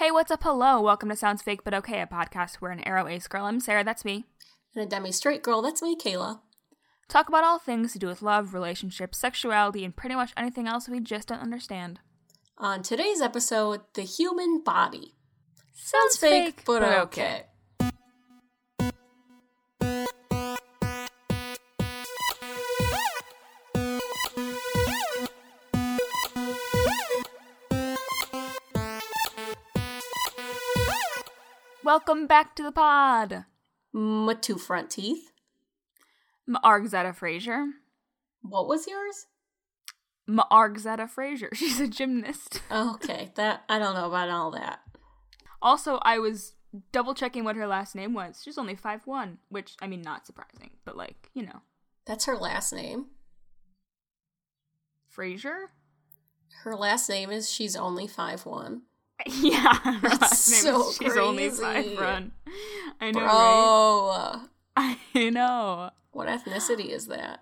[0.00, 0.44] Hey, what's up?
[0.44, 0.80] Hello.
[0.80, 3.84] Welcome to Sounds Fake But Okay, a podcast where an aro ace girl, I'm Sarah,
[3.84, 4.24] that's me,
[4.74, 6.40] And a demi straight girl, that's me, Kayla.
[7.06, 10.88] talk about all things to do with love, relationships, sexuality, and pretty much anything else
[10.88, 12.00] we just don't understand.
[12.56, 15.16] On today's episode, the human body.
[15.74, 17.42] Sounds fake, but okay.
[31.92, 33.46] Welcome back to the pod.
[33.92, 35.32] My two front teeth.
[36.48, 37.66] Margzetta Frazier.
[38.42, 39.26] What was yours?
[40.28, 41.48] Margzetta Frazier.
[41.54, 42.62] She's a gymnast.
[42.70, 44.78] Okay, that I don't know about all that.
[45.60, 46.54] Also, I was
[46.92, 48.40] double checking what her last name was.
[48.44, 51.62] She's only five one, which I mean, not surprising, but like you know,
[52.06, 53.06] That's her last name.
[55.08, 55.72] Frazier.
[56.62, 58.82] Her last name is she's only five one.
[59.42, 61.62] Yeah, That's so she's only crazy.
[61.62, 62.32] five one.
[63.00, 64.40] I know, Bro,
[64.76, 64.98] right?
[65.14, 65.90] I know.
[66.12, 67.40] what ethnicity is that?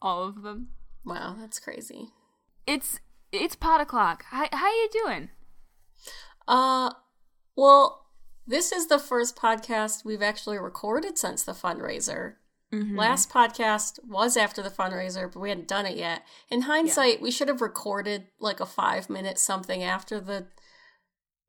[0.00, 0.68] All of them.
[1.04, 2.08] Wow, that's crazy.
[2.66, 3.00] It's
[3.32, 4.24] it's pot o'clock.
[4.30, 5.30] How how you doing?
[6.48, 6.92] Uh,
[7.56, 8.06] well,
[8.46, 12.34] this is the first podcast we've actually recorded since the fundraiser.
[12.72, 12.98] Mm-hmm.
[12.98, 16.22] Last podcast was after the fundraiser, but we hadn't done it yet.
[16.50, 20.46] In hindsight, we should have recorded like a five minute something after the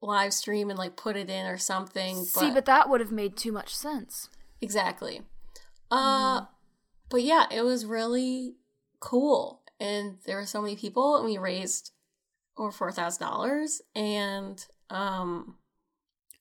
[0.03, 2.23] live stream and like put it in or something.
[2.25, 4.29] See, but that would have made too much sense.
[4.61, 5.21] exactly.
[5.89, 6.45] Uh,
[7.09, 8.55] but yeah, it was really
[8.99, 11.91] cool, and there were so many people, and we raised
[12.57, 15.57] over four thousand dollars, and um,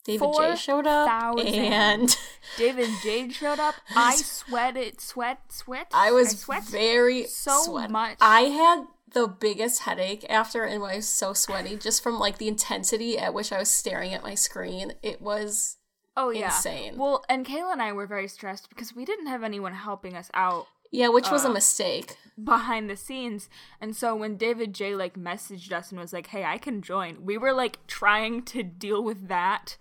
[0.04, 1.54] David Jay showed up, 4,000.
[1.54, 2.16] and
[2.58, 3.74] David Jay showed up.
[3.94, 5.88] I sweated, sweat, sweat.
[5.92, 8.16] I was sweat very so sweat- much.
[8.20, 12.38] I had the biggest headache after, and why I was so sweaty just from like
[12.38, 14.92] the intensity at which I was staring at my screen.
[15.02, 15.76] It was
[16.16, 16.96] oh yeah, insane.
[16.96, 20.30] Well, and Kayla and I were very stressed because we didn't have anyone helping us
[20.34, 22.18] out yeah, which was a Uh, mistake.
[22.42, 23.48] behind the scenes.
[23.80, 27.24] And so when David Jay like messaged us and was like, "Hey, I can join,"
[27.24, 29.78] we were like trying to deal with that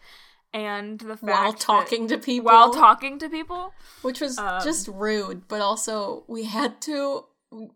[0.53, 3.73] and the fact While that- talking to people, while talking to people.
[4.03, 7.25] which was um, just rude, but also we had to.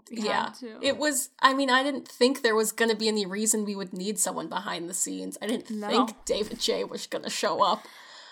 [0.09, 1.29] Yeah, it was.
[1.41, 4.17] I mean, I didn't think there was going to be any reason we would need
[4.19, 5.37] someone behind the scenes.
[5.41, 5.89] I didn't No.
[5.89, 7.85] think David Jay was going to show up.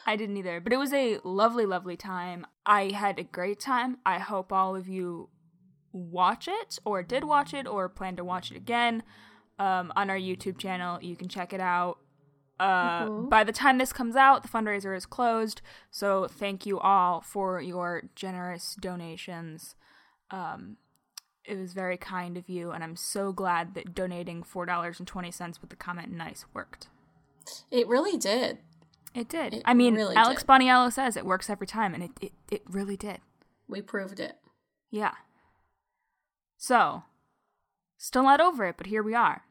[0.06, 2.46] I didn't either, but it was a lovely, lovely time.
[2.66, 3.98] I had a great time.
[4.06, 5.30] I hope all of you
[5.94, 9.04] watch it, or did watch it, or plan to watch it again
[9.60, 11.00] um, on our YouTube channel.
[11.02, 12.00] You can check it out.
[12.60, 15.62] Uh, By the time this comes out, the fundraiser is closed.
[15.92, 19.76] So thank you all for your generous donations.
[20.32, 20.78] Um,
[21.46, 25.08] it was very kind of you, and I'm so glad that donating four dollars and
[25.08, 26.88] twenty cents with the comment "nice" worked.
[27.72, 28.60] It really did.
[29.14, 29.56] It did.
[29.56, 30.48] It I mean, really Alex did.
[30.48, 33.20] Boniello says it works every time, and it, it, it really did.
[33.68, 34.38] We proved it.
[34.90, 35.14] Yeah.
[36.58, 37.04] So,
[37.98, 39.44] still not over it, but here we are.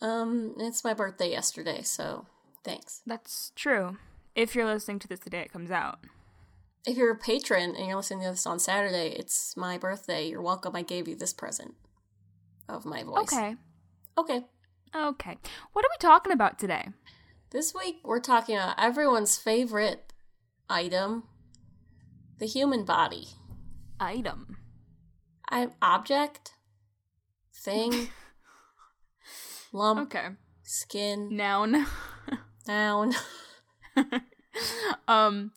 [0.00, 2.26] Um, it's my birthday yesterday, so
[2.64, 3.00] thanks.
[3.06, 3.96] That's true.
[4.34, 6.00] If you're listening to this the day it comes out.
[6.86, 10.28] If you're a patron and you're listening to this on Saturday, it's my birthday.
[10.28, 10.76] You're welcome.
[10.76, 11.74] I gave you this present
[12.68, 13.32] of my voice.
[13.32, 13.56] Okay.
[14.16, 14.42] Okay.
[14.94, 15.36] Okay.
[15.72, 16.88] What are we talking about today?
[17.50, 20.12] This week we're talking about everyone's favorite
[20.70, 21.24] item,
[22.38, 23.28] the human body.
[23.98, 24.58] Item.
[25.50, 26.52] I object,
[27.54, 28.08] thing,
[29.72, 30.28] lump, Okay.
[30.62, 31.86] skin, Noun.
[32.68, 33.12] noun.
[35.08, 35.52] um,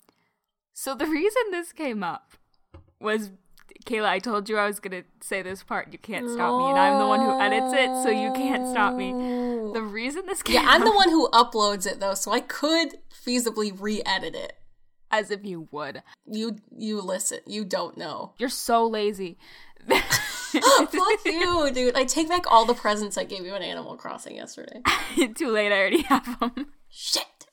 [0.80, 2.32] so the reason this came up
[3.02, 3.32] was
[3.86, 5.92] Kayla, I told you I was gonna say this part.
[5.92, 8.96] You can't stop me, and I'm the one who edits it, so you can't stop
[8.96, 9.12] me.
[9.12, 12.98] The reason this came Yeah, I'm the one who uploads it though, so I could
[13.14, 14.54] feasibly re-edit it.
[15.12, 16.02] as if you would.
[16.26, 17.40] You you listen.
[17.46, 18.34] You don't know.
[18.38, 19.38] You're so lazy.
[19.88, 21.96] Fuck you, dude.
[21.96, 24.82] I take back all the presents I gave you in Animal Crossing yesterday.
[25.36, 25.72] Too late.
[25.72, 26.68] I already have them.
[26.90, 27.49] Shit.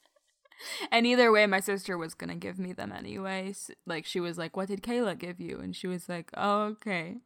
[0.90, 3.70] And either way, my sister was gonna give me them anyways.
[3.86, 7.16] Like she was like, "What did Kayla give you?" And she was like, "Oh, okay."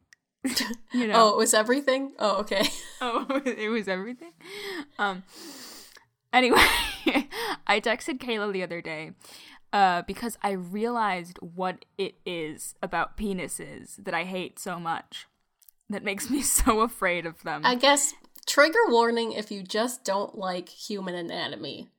[0.93, 1.13] you know.
[1.15, 2.13] Oh, it was everything?
[2.19, 2.67] Oh, okay.
[3.03, 4.33] Oh, it was everything.
[4.99, 5.23] Um.
[6.31, 6.59] Anyway,
[7.67, 9.13] I texted Kayla the other day
[9.73, 15.27] uh, because I realized what it is about penises that I hate so much.
[15.89, 17.65] That makes me so afraid of them.
[17.65, 18.13] I guess
[18.45, 21.89] trigger warning if you just don't like human anatomy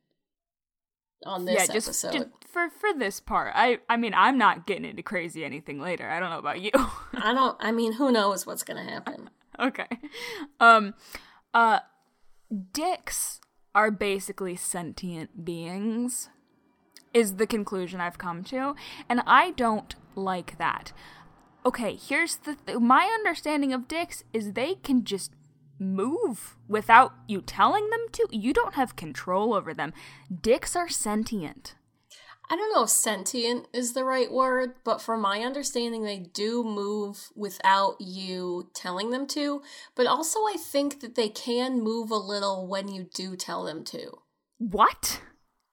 [1.26, 2.12] on this yeah, just, episode.
[2.12, 3.52] just for for this part.
[3.54, 6.08] I I mean, I'm not getting into crazy anything later.
[6.08, 6.70] I don't know about you.
[7.14, 9.30] I don't I mean, who knows what's going to happen.
[9.58, 9.88] okay.
[10.60, 10.94] Um
[11.54, 11.80] uh
[12.72, 13.40] dicks
[13.74, 16.28] are basically sentient beings,
[17.14, 18.74] is the conclusion I've come to.
[19.08, 20.92] And I don't like that.
[21.64, 25.32] Okay, here's the th- my understanding of dicks is they can just
[25.82, 28.28] move without you telling them to.
[28.30, 29.92] You don't have control over them.
[30.40, 31.74] Dicks are sentient.
[32.50, 36.62] I don't know if sentient is the right word, but from my understanding, they do
[36.62, 39.62] move without you telling them to.
[39.94, 43.84] But also, I think that they can move a little when you do tell them
[43.84, 44.18] to.
[44.58, 45.22] What?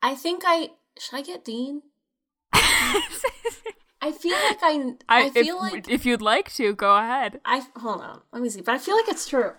[0.01, 0.69] I think I.
[0.97, 1.81] Should I get Dean?
[2.53, 4.93] I feel like I.
[5.09, 5.89] I, I feel if, like.
[5.89, 7.41] If you'd like to, go ahead.
[7.43, 7.65] I.
[7.75, 8.21] Hold on.
[8.31, 8.61] Let me see.
[8.61, 9.51] But I feel like it's true.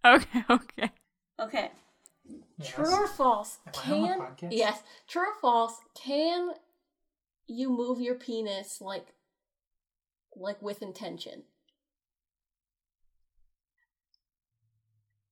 [0.06, 0.90] Okay, okay.
[1.40, 1.70] Okay.
[2.58, 2.74] Yes.
[2.74, 3.58] True or false?
[3.66, 4.20] Am can
[4.50, 5.78] yes, true or false?
[5.94, 6.52] Can
[7.46, 9.08] you move your penis like
[10.34, 11.42] like with intention?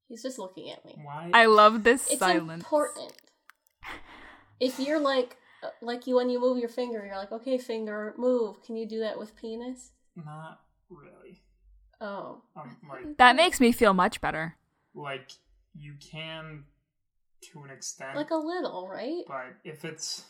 [0.08, 0.96] He's just looking at me.
[1.02, 1.30] Why?
[1.32, 2.62] I love this it's silence.
[2.62, 3.12] important.
[4.60, 8.14] If you're like uh, like you when you move your finger, you're like, okay, finger,
[8.18, 8.62] move.
[8.62, 9.92] Can you do that with penis?
[10.14, 10.60] Not
[10.90, 11.43] really.
[12.00, 12.42] Oh.
[12.56, 14.56] Um, like that makes me feel much better.
[14.94, 15.30] Like
[15.74, 16.64] you can
[17.52, 18.16] to an extent.
[18.16, 19.22] Like a little, right?
[19.26, 20.24] But if it's.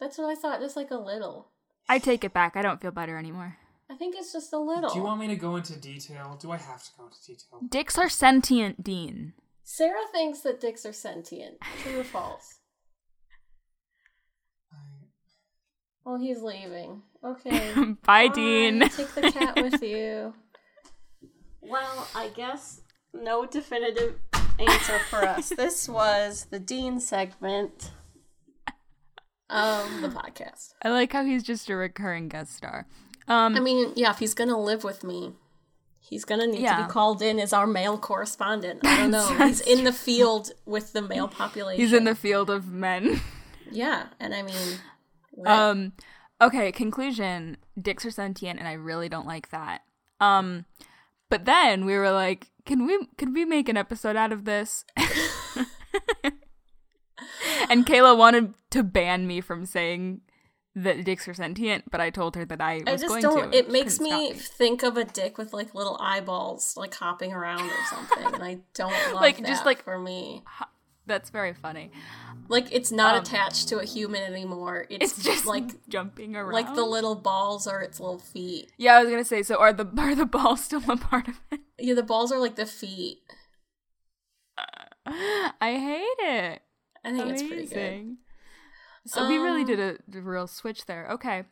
[0.00, 1.48] That's what I thought, just like a little.
[1.88, 2.56] I take it back.
[2.56, 3.56] I don't feel better anymore.
[3.90, 4.90] I think it's just a little.
[4.90, 6.36] Do you want me to go into detail?
[6.40, 7.60] Do I have to go into detail?
[7.68, 9.34] Dicks are sentient, Dean.
[9.62, 11.58] Sarah thinks that dicks are sentient.
[11.82, 12.58] True or false?
[14.72, 14.76] I...
[16.04, 17.02] Well, he's leaving.
[17.24, 17.72] Okay.
[17.76, 18.80] Bye, Bye, Dean.
[18.88, 20.34] Take the cat with you.
[21.68, 22.80] Well, I guess
[23.12, 24.16] no definitive
[24.58, 25.50] answer for us.
[25.56, 27.90] This was the Dean segment
[29.48, 30.74] of the podcast.
[30.82, 32.86] I like how he's just a recurring guest star.
[33.28, 35.32] Um, I mean, yeah, if he's gonna live with me,
[36.00, 38.80] he's gonna need to be called in as our male correspondent.
[38.84, 39.26] I don't know.
[39.46, 41.80] he's in the field with the male population.
[41.80, 43.20] he's in the field of men.
[43.70, 44.78] yeah, and I mean,
[45.36, 45.46] lit.
[45.48, 45.92] Um,
[46.40, 49.82] okay, conclusion: dicks are sentient, and I really don't like that.
[50.20, 50.64] Um,
[51.28, 54.84] but then we were like, can we can we make an episode out of this?
[57.70, 60.20] and Kayla wanted to ban me from saying
[60.74, 63.52] that dicks are sentient, but I told her that I was I going don't.
[63.52, 63.58] to.
[63.58, 67.62] It makes Couldn't me think of a dick with like little eyeballs, like hopping around
[67.70, 70.42] or something, and I don't love Like, just, like- for me.
[71.06, 71.90] That's very funny.
[72.48, 74.86] Like it's not Um, attached to a human anymore.
[74.90, 76.52] It's, It's just like jumping around.
[76.52, 78.72] like the little balls are its little feet.
[78.76, 79.42] Yeah, I was gonna say.
[79.42, 81.60] So are the are the balls still a part of it?
[81.78, 83.18] Yeah, the balls are like the feet.
[85.06, 86.62] I hate it.
[87.04, 87.76] I think it's pretty good.
[87.76, 88.16] Amazing.
[89.06, 91.08] So we really Um, did a, a real switch there.
[91.12, 91.44] Okay.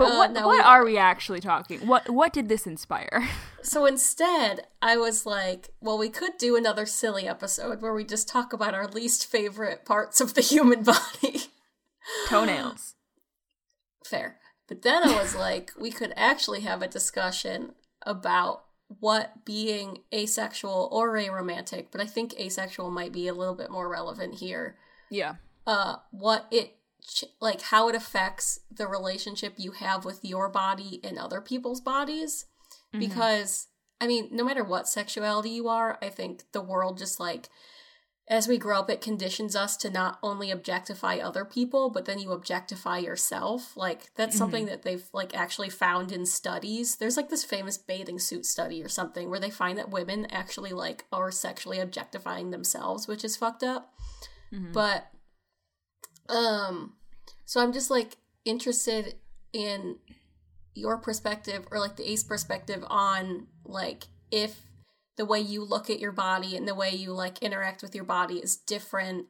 [0.00, 1.86] But Uh, what no, what we- are we actually talking?
[1.86, 3.28] What what did this inspire?
[3.62, 8.26] So instead, I was like, well, we could do another silly episode where we just
[8.26, 11.42] talk about our least favorite parts of the human body.
[12.28, 12.94] Toenails.
[14.06, 14.38] Fair.
[14.66, 17.74] But then I was like, we could actually have a discussion
[18.06, 23.70] about what being asexual or aromantic, but I think asexual might be a little bit
[23.70, 24.76] more relevant here.
[25.10, 25.34] Yeah.
[25.66, 26.76] Uh, what it
[27.40, 32.46] like how it affects the relationship you have with your body and other people's bodies
[32.92, 33.00] mm-hmm.
[33.00, 33.68] because
[34.00, 37.48] I mean, no matter what sexuality you are, I think the world just like
[38.28, 42.20] as we grow up it conditions us to not only objectify other people, but then
[42.20, 43.76] you objectify yourself.
[43.76, 44.38] Like that's mm-hmm.
[44.38, 46.96] something that they've like actually found in studies.
[46.96, 50.70] There's like this famous bathing suit study or something where they find that women actually
[50.70, 53.92] like are sexually objectifying themselves, which is fucked up.
[54.52, 54.72] Mm-hmm.
[54.72, 55.10] But
[56.30, 56.94] um
[57.44, 59.16] so I'm just like interested
[59.52, 59.96] in
[60.74, 64.62] your perspective or like the ace perspective on like if
[65.16, 68.04] the way you look at your body and the way you like interact with your
[68.04, 69.26] body is different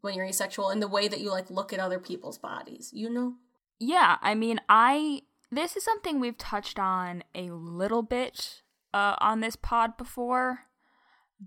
[0.00, 3.08] when you're asexual and the way that you like look at other people's bodies you
[3.08, 3.34] know?
[3.78, 9.40] Yeah, I mean, I this is something we've touched on a little bit uh, on
[9.40, 10.60] this pod before,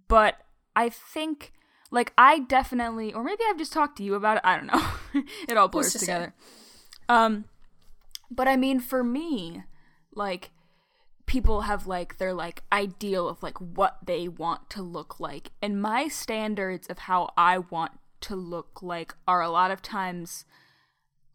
[0.08, 0.36] but
[0.76, 1.52] I think
[1.92, 4.44] like I definitely, or maybe I've just talked to you about it.
[4.44, 5.24] I don't know.
[5.48, 6.06] it all blurs to say?
[6.06, 6.34] together.
[7.10, 7.46] Um,
[8.30, 9.64] but I mean, for me,
[10.14, 10.52] like
[11.26, 15.82] people have like their like ideal of like what they want to look like, and
[15.82, 20.46] my standards of how I want to look like are a lot of times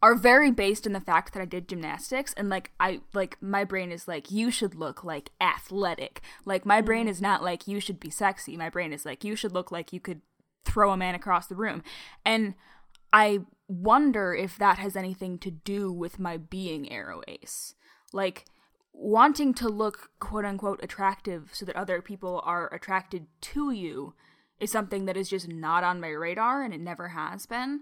[0.02, 3.62] are very based in the fact that I did gymnastics and like I like my
[3.62, 6.21] brain is like you should look like athletic.
[6.44, 8.56] Like my brain is not like you should be sexy.
[8.56, 10.21] My brain is like you should look like you could
[10.64, 11.83] throw a man across the room.
[12.25, 12.54] And
[13.12, 17.75] I wonder if that has anything to do with my being aro ace.
[18.12, 18.45] Like
[18.92, 24.14] wanting to look quote unquote attractive so that other people are attracted to you
[24.61, 27.81] is something that is just not on my radar and it never has been.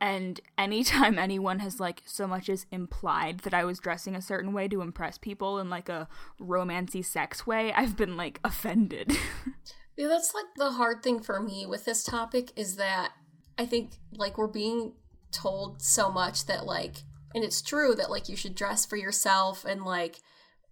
[0.00, 4.52] And anytime anyone has like so much as implied that I was dressing a certain
[4.52, 6.08] way to impress people in like a
[6.40, 9.16] romancy sex way, I've been like offended.
[9.96, 13.12] Yeah, that's like the hard thing for me with this topic is that
[13.58, 14.92] I think like we're being
[15.30, 17.02] told so much that like
[17.34, 20.20] and it's true that like you should dress for yourself and like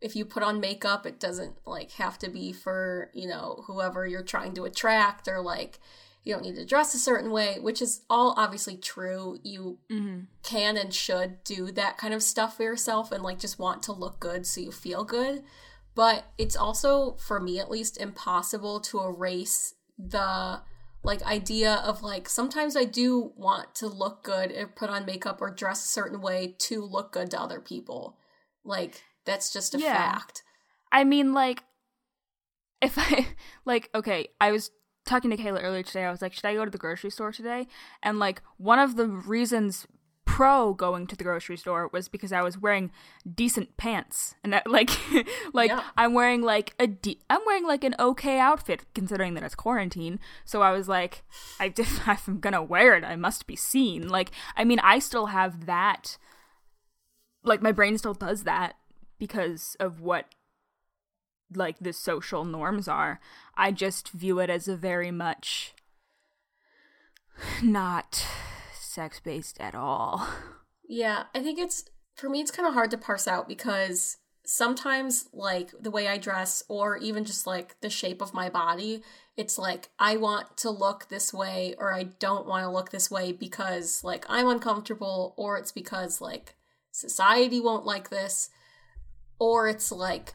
[0.00, 4.06] if you put on makeup it doesn't like have to be for, you know, whoever
[4.06, 5.78] you're trying to attract or like
[6.24, 9.38] you don't need to dress a certain way, which is all obviously true.
[9.42, 10.20] You mm-hmm.
[10.42, 13.92] can and should do that kind of stuff for yourself and like just want to
[13.92, 15.42] look good so you feel good
[15.94, 20.60] but it's also for me at least impossible to erase the
[21.02, 25.40] like idea of like sometimes I do want to look good and put on makeup
[25.40, 28.18] or dress a certain way to look good to other people.
[28.64, 29.94] Like that's just a yeah.
[29.94, 30.42] fact.
[30.92, 31.64] I mean like
[32.82, 33.28] if I
[33.64, 34.70] like okay, I was
[35.06, 36.04] talking to Kayla earlier today.
[36.04, 37.66] I was like, should I go to the grocery store today?
[38.02, 39.86] And like one of the reasons
[40.40, 42.90] pro going to the grocery store was because I was wearing
[43.30, 44.88] decent pants and that like
[45.52, 45.82] like yeah.
[45.98, 50.18] I'm wearing like a de- I'm wearing like an okay outfit considering that it's quarantine.
[50.46, 51.24] So I was like
[51.58, 54.08] I if I'm going to wear it, I must be seen.
[54.08, 56.16] Like I mean, I still have that
[57.44, 58.76] like my brain still does that
[59.18, 60.24] because of what
[61.54, 63.20] like the social norms are.
[63.58, 65.74] I just view it as a very much
[67.62, 68.24] not
[68.90, 70.26] sex based at all.
[70.92, 71.84] Yeah, I think it's
[72.16, 76.18] for me it's kind of hard to parse out because sometimes like the way I
[76.18, 79.04] dress or even just like the shape of my body,
[79.36, 83.08] it's like I want to look this way or I don't want to look this
[83.08, 86.56] way because like I'm uncomfortable or it's because like
[86.90, 88.50] society won't like this
[89.38, 90.34] or it's like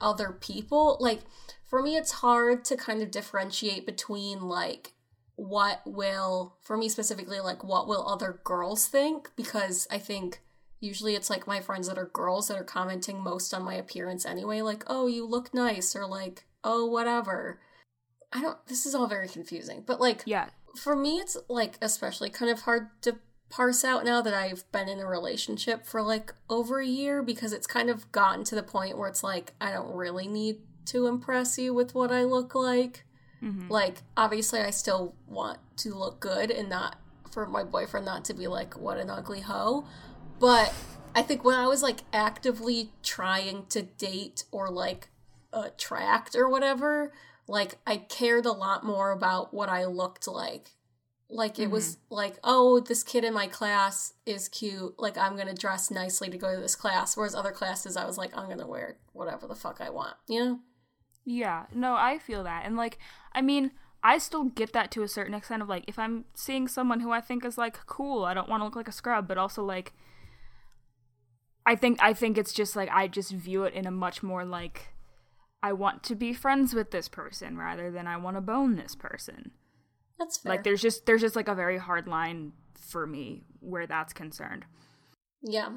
[0.00, 1.22] other people like
[1.64, 4.92] for me it's hard to kind of differentiate between like
[5.36, 9.30] what will for me specifically like what will other girls think?
[9.36, 10.40] Because i think
[10.80, 14.26] usually it's like my friends that are girls that are commenting most on my appearance
[14.26, 17.60] anyway like oh you look nice or like oh whatever.
[18.32, 20.48] I don't this is all very confusing but like yeah.
[20.76, 23.16] for me it's like especially kind of hard to
[23.48, 27.52] parse out now that i've been in a relationship for like over a year because
[27.52, 31.06] it's kind of gotten to the point where it's like i don't really need to
[31.06, 33.05] impress you with what i look like
[33.46, 33.68] Mm-hmm.
[33.70, 36.96] Like, obviously, I still want to look good and not
[37.30, 39.86] for my boyfriend not to be like, what an ugly hoe.
[40.38, 40.74] But
[41.14, 45.08] I think when I was like actively trying to date or like
[45.52, 47.12] attract or whatever,
[47.46, 50.72] like I cared a lot more about what I looked like.
[51.28, 51.72] Like it mm-hmm.
[51.72, 54.94] was like, oh, this kid in my class is cute.
[54.98, 57.16] Like I'm gonna dress nicely to go to this class.
[57.16, 60.14] Whereas other classes, I was like, I'm gonna wear whatever the fuck I want.
[60.28, 60.60] You know?
[61.24, 62.64] Yeah, no, I feel that.
[62.64, 62.98] And like,
[63.36, 63.70] I mean,
[64.02, 67.12] I still get that to a certain extent of like if I'm seeing someone who
[67.12, 69.62] I think is like cool, I don't want to look like a scrub, but also
[69.62, 69.92] like
[71.66, 74.44] I think I think it's just like I just view it in a much more
[74.44, 74.94] like
[75.62, 78.94] I want to be friends with this person rather than I want to bone this
[78.94, 79.50] person.
[80.18, 80.52] That's fair.
[80.52, 84.64] Like there's just there's just like a very hard line for me where that's concerned.
[85.42, 85.70] Yeah.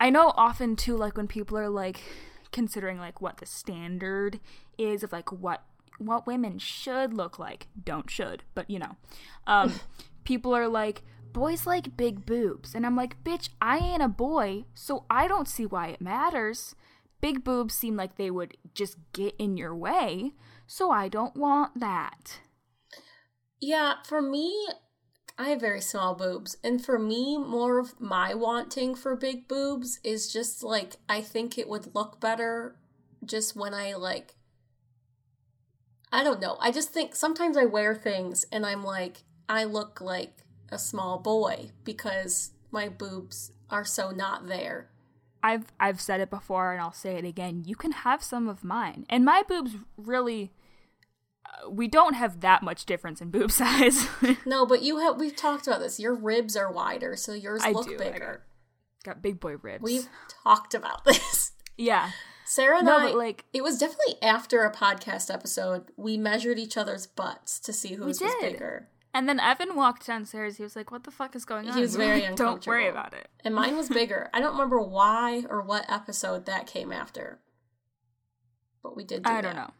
[0.00, 2.02] I know often too like when people are like
[2.50, 4.40] considering like what the standard
[4.76, 5.62] is of like what
[5.98, 7.68] what women should look like.
[7.82, 8.96] Don't should, but you know.
[9.46, 9.80] Um
[10.24, 14.64] people are like boys like big boobs and I'm like, "Bitch, I ain't a boy,
[14.74, 16.74] so I don't see why it matters."
[17.20, 20.32] Big boobs seem like they would just get in your way,
[20.66, 22.40] so I don't want that.
[23.58, 24.68] Yeah, for me,
[25.38, 26.56] I have very small boobs.
[26.64, 31.58] And for me, more of my wanting for big boobs is just like, I think
[31.58, 32.76] it would look better
[33.24, 34.34] just when I like.
[36.16, 36.56] I don't know.
[36.60, 39.18] I just think sometimes I wear things and I'm like,
[39.50, 44.88] I look like a small boy because my boobs are so not there.
[45.42, 47.64] I've I've said it before and I'll say it again.
[47.66, 49.04] You can have some of mine.
[49.10, 50.52] And my boobs really
[51.44, 54.08] uh, we don't have that much difference in boob size.
[54.46, 55.20] no, but you have.
[55.20, 56.00] We've talked about this.
[56.00, 57.98] Your ribs are wider, so yours I look do.
[57.98, 58.42] bigger.
[59.04, 59.84] Got, got, big boy ribs.
[59.84, 60.08] We've
[60.42, 61.52] talked about this.
[61.76, 62.12] Yeah.
[62.46, 65.90] Sarah and no, I, like, it was definitely after a podcast episode.
[65.96, 68.88] We measured each other's butts to see whose was bigger.
[69.12, 70.56] And then Evan walked downstairs.
[70.56, 72.52] He was like, "What the fuck is going on?" He was very uncomfortable.
[72.54, 73.28] Don't worry about it.
[73.44, 74.30] And mine was bigger.
[74.32, 77.40] I don't remember why or what episode that came after,
[78.82, 79.24] but we did.
[79.24, 79.42] Do I that.
[79.42, 79.72] don't know.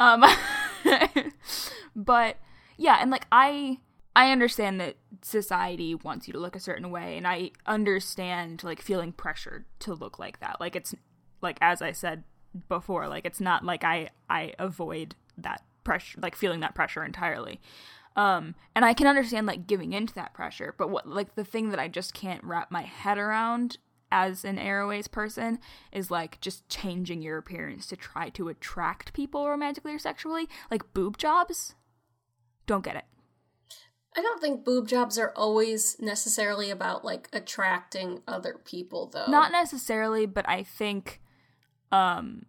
[0.00, 1.32] Um,
[1.96, 2.38] but
[2.76, 3.78] yeah, and like I
[4.16, 8.80] I understand that society wants you to look a certain way and I understand like
[8.80, 10.60] feeling pressured to look like that.
[10.60, 10.94] Like it's
[11.40, 12.24] like as I said
[12.68, 17.60] before, like it's not like I I avoid that pressure like feeling that pressure entirely.
[18.16, 21.70] Um and I can understand like giving into that pressure, but what like the thing
[21.70, 23.78] that I just can't wrap my head around
[24.14, 25.58] as an aro ace person
[25.90, 30.94] is like just changing your appearance to try to attract people romantically or sexually, like
[30.94, 31.74] boob jobs.
[32.66, 33.04] Don't get it.
[34.16, 39.26] I don't think boob jobs are always necessarily about like attracting other people though.
[39.26, 41.20] Not necessarily, but I think
[41.92, 42.46] um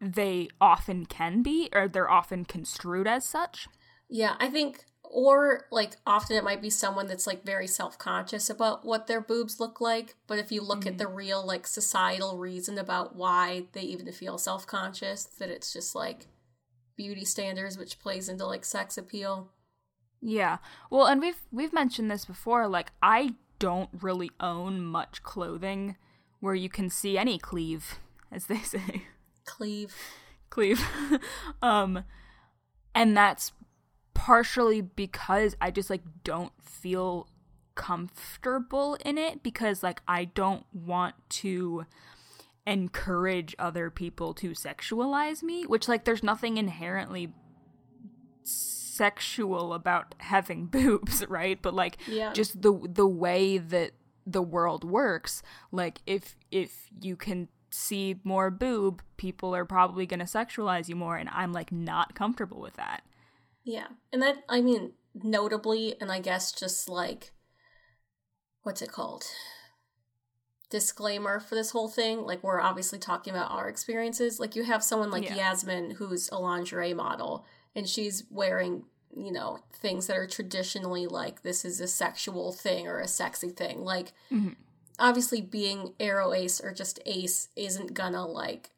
[0.00, 3.68] they often can be or they're often construed as such.
[4.08, 8.84] Yeah, I think or like often it might be someone that's like very self-conscious about
[8.84, 10.88] what their boobs look like, but if you look mm-hmm.
[10.88, 15.94] at the real like societal reason about why they even feel self-conscious, that it's just
[15.94, 16.26] like
[16.96, 19.50] beauty standards which plays into like sex appeal.
[20.20, 20.58] Yeah.
[20.90, 25.96] Well, and we've we've mentioned this before like I don't really own much clothing
[26.40, 27.98] where you can see any cleave
[28.32, 29.04] as they say.
[29.44, 29.94] Cleave.
[30.50, 30.84] Cleave.
[31.62, 32.04] um
[32.94, 33.52] and that's
[34.14, 37.28] partially because I just like don't feel
[37.74, 41.86] comfortable in it because like I don't want to
[42.66, 47.32] encourage other people to sexualize me, which like there's nothing inherently
[48.44, 51.60] sexual about having boobs, right?
[51.60, 52.32] But like yeah.
[52.32, 53.92] just the the way that
[54.26, 60.20] the world works, like if if you can see more boob, people are probably going
[60.20, 63.02] to sexualize you more and I'm like not comfortable with that.
[63.64, 63.88] Yeah.
[64.12, 67.32] And that I mean notably and I guess just like
[68.62, 69.24] what's it called?
[70.72, 74.82] disclaimer for this whole thing like we're obviously talking about our experiences like you have
[74.82, 75.36] someone like yeah.
[75.36, 77.44] yasmin who's a lingerie model
[77.76, 78.82] and she's wearing
[79.14, 83.50] you know things that are traditionally like this is a sexual thing or a sexy
[83.50, 84.54] thing like mm-hmm.
[84.98, 88.70] Obviously being aro ace or just ace isn't gonna like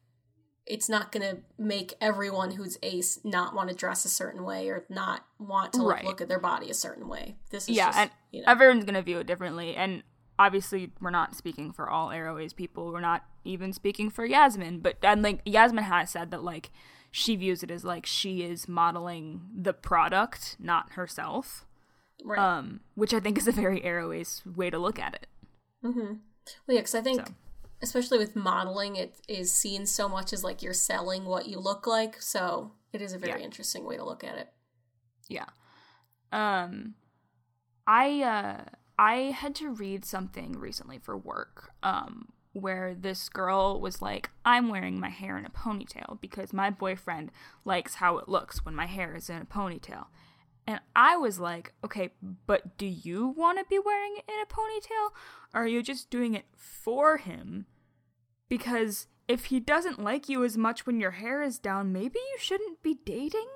[0.65, 4.85] it's not gonna make everyone who's ace not want to dress a certain way or
[4.89, 6.05] not want to like, right.
[6.05, 8.47] look at their body a certain way this is yeah just, and you know.
[8.47, 10.01] everyone's gonna view it differently and
[10.39, 14.79] obviously we're not speaking for all arrow ace people we're not even speaking for yasmin
[14.79, 16.71] but and like yasmin has said that like
[17.15, 21.65] she views it as like she is modeling the product, not herself.
[22.21, 22.37] Right.
[22.37, 25.27] Um, which I think is a very aro Ace way to look at it.
[25.85, 25.99] Mm-hmm.
[25.99, 27.33] Well, yeah, because I think, so.
[27.81, 31.87] especially with modeling, it is seen so much as like you're selling what you look
[31.87, 32.21] like.
[32.21, 33.45] So it is a very yeah.
[33.45, 34.49] interesting way to look at it.
[35.27, 35.45] Yeah.
[36.31, 36.95] Um,
[37.87, 41.71] I uh, I had to read something recently for work.
[41.83, 46.69] Um, where this girl was like, I'm wearing my hair in a ponytail because my
[46.69, 47.31] boyfriend
[47.65, 50.05] likes how it looks when my hair is in a ponytail.
[50.67, 52.09] And I was like, okay,
[52.47, 55.11] but do you want to be wearing it in a ponytail?
[55.53, 57.67] Or are you just doing it for him?
[58.49, 62.37] Because if he doesn't like you as much when your hair is down, maybe you
[62.39, 63.47] shouldn't be dating?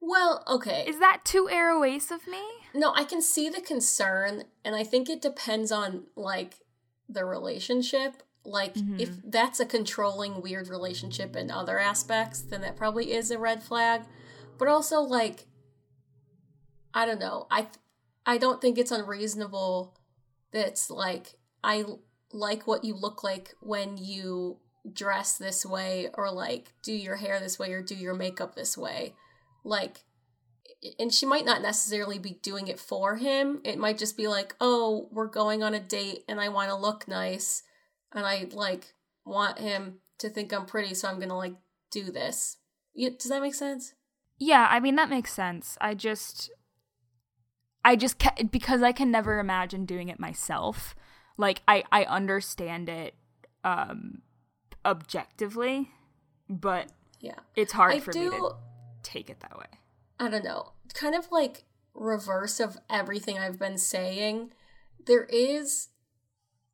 [0.00, 0.84] Well, okay.
[0.86, 2.42] Is that too Aro Ace of me?
[2.74, 6.60] No, I can see the concern, and I think it depends on, like,
[7.08, 8.22] the relationship.
[8.44, 9.00] Like, mm-hmm.
[9.00, 13.62] if that's a controlling, weird relationship in other aspects, then that probably is a red
[13.62, 14.02] flag.
[14.58, 15.46] But also, like,
[16.96, 17.46] I don't know.
[17.50, 17.66] I
[18.24, 19.94] I don't think it's unreasonable
[20.50, 21.84] that's like I
[22.32, 24.58] like what you look like when you
[24.90, 28.78] dress this way or like do your hair this way or do your makeup this
[28.78, 29.14] way.
[29.62, 29.98] Like
[30.98, 33.60] and she might not necessarily be doing it for him.
[33.62, 36.76] It might just be like, "Oh, we're going on a date and I want to
[36.76, 37.62] look nice
[38.12, 38.94] and I like
[39.26, 41.56] want him to think I'm pretty, so I'm going to like
[41.90, 42.56] do this."
[42.96, 43.92] Does that make sense?
[44.38, 45.76] Yeah, I mean that makes sense.
[45.80, 46.50] I just
[47.86, 50.96] I just ca- because I can never imagine doing it myself.
[51.38, 53.14] Like I I understand it
[53.62, 54.22] um
[54.84, 55.92] objectively,
[56.48, 56.88] but
[57.20, 57.38] yeah.
[57.54, 58.56] It's hard I for do, me to
[59.04, 59.66] take it that way.
[60.18, 61.62] I don't know, kind of like
[61.94, 64.50] reverse of everything I've been saying.
[65.06, 65.88] There is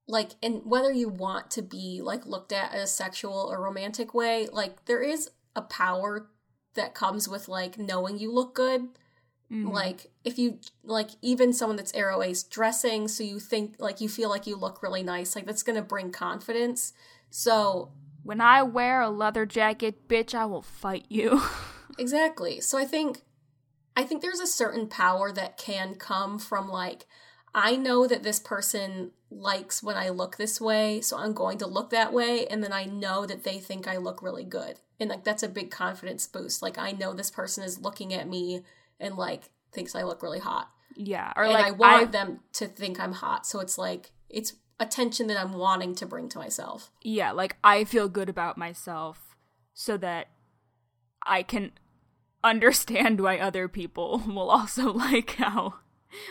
[0.08, 4.48] like and whether you want to be like looked at as sexual or romantic way,
[4.50, 6.30] like there is a power
[6.72, 8.88] that comes with like knowing you look good.
[9.52, 9.68] Mm-hmm.
[9.68, 14.08] Like if you like even someone that's aro ace dressing so you think like you
[14.08, 16.94] feel like you look really nice, like that's gonna bring confidence.
[17.30, 21.42] So when I wear a leather jacket, bitch, I will fight you.
[21.98, 22.60] exactly.
[22.60, 23.22] So I think
[23.96, 27.06] I think there's a certain power that can come from like,
[27.54, 31.66] I know that this person likes when I look this way, so I'm going to
[31.66, 34.80] look that way, and then I know that they think I look really good.
[34.98, 36.62] And like that's a big confidence boost.
[36.62, 38.62] Like I know this person is looking at me
[39.02, 40.70] and like thinks I look really hot.
[40.94, 41.32] Yeah.
[41.36, 43.46] Or and like I want I, them to think I'm hot.
[43.46, 46.90] So it's like it's attention that I'm wanting to bring to myself.
[47.02, 49.36] Yeah, like I feel good about myself
[49.74, 50.28] so that
[51.26, 51.72] I can
[52.44, 55.74] understand why other people will also like how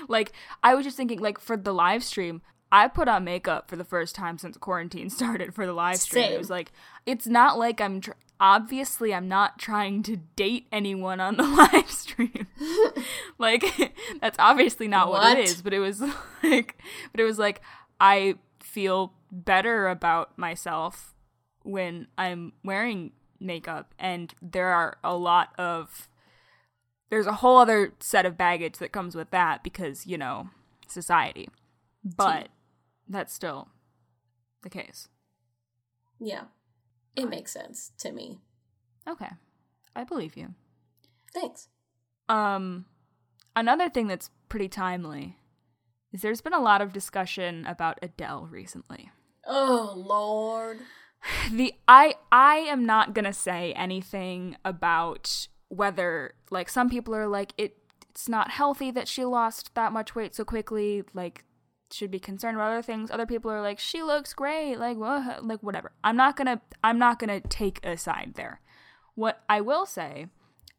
[0.08, 0.32] like
[0.64, 2.42] I was just thinking like for the live stream
[2.74, 6.26] I put on makeup for the first time since quarantine started for the live stream.
[6.26, 6.34] Same.
[6.34, 6.72] It was like
[7.06, 11.90] it's not like I'm tr- obviously I'm not trying to date anyone on the live
[11.90, 12.48] stream.
[13.38, 13.64] like
[14.22, 15.22] that's obviously not what?
[15.22, 15.38] What?
[15.38, 16.02] it is, but it was
[16.44, 16.78] like
[17.12, 17.62] but it was like
[18.02, 21.14] I feel better about myself
[21.62, 26.10] when I'm wearing makeup and there are a lot of
[27.12, 30.50] there's a whole other set of baggage that comes with that because, you know,
[30.88, 31.50] society.
[32.04, 32.48] But
[33.08, 33.68] that's still
[34.64, 35.10] the case.
[36.20, 36.44] Yeah.
[37.15, 38.39] It makes sense to me.
[39.08, 39.30] Okay.
[39.95, 40.56] I believe you.
[41.34, 41.67] Thanks.
[42.30, 42.86] Um
[43.56, 45.38] another thing that's pretty timely
[46.13, 49.12] is there's been a lot of discussion about Adele recently.
[49.45, 50.80] Oh, Lord.
[51.52, 57.54] the I I am not gonna say anything about whether like some people are like
[57.58, 57.78] it
[58.10, 61.45] it's not healthy that she lost that much weight so quickly like
[61.94, 63.12] should be concerned about other things.
[63.12, 64.78] Other people are like she looks great.
[64.78, 65.92] Like wha- like whatever.
[66.04, 68.62] I'm not gonna i'm not gonna take a side there.
[69.16, 70.28] What i will say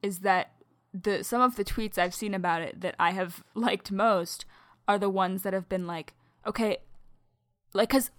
[0.03, 0.53] is that
[0.95, 4.45] the some of the tweets i've seen about it that i have liked most
[4.89, 6.13] are the ones that have been like
[6.47, 6.79] okay
[7.73, 8.11] like because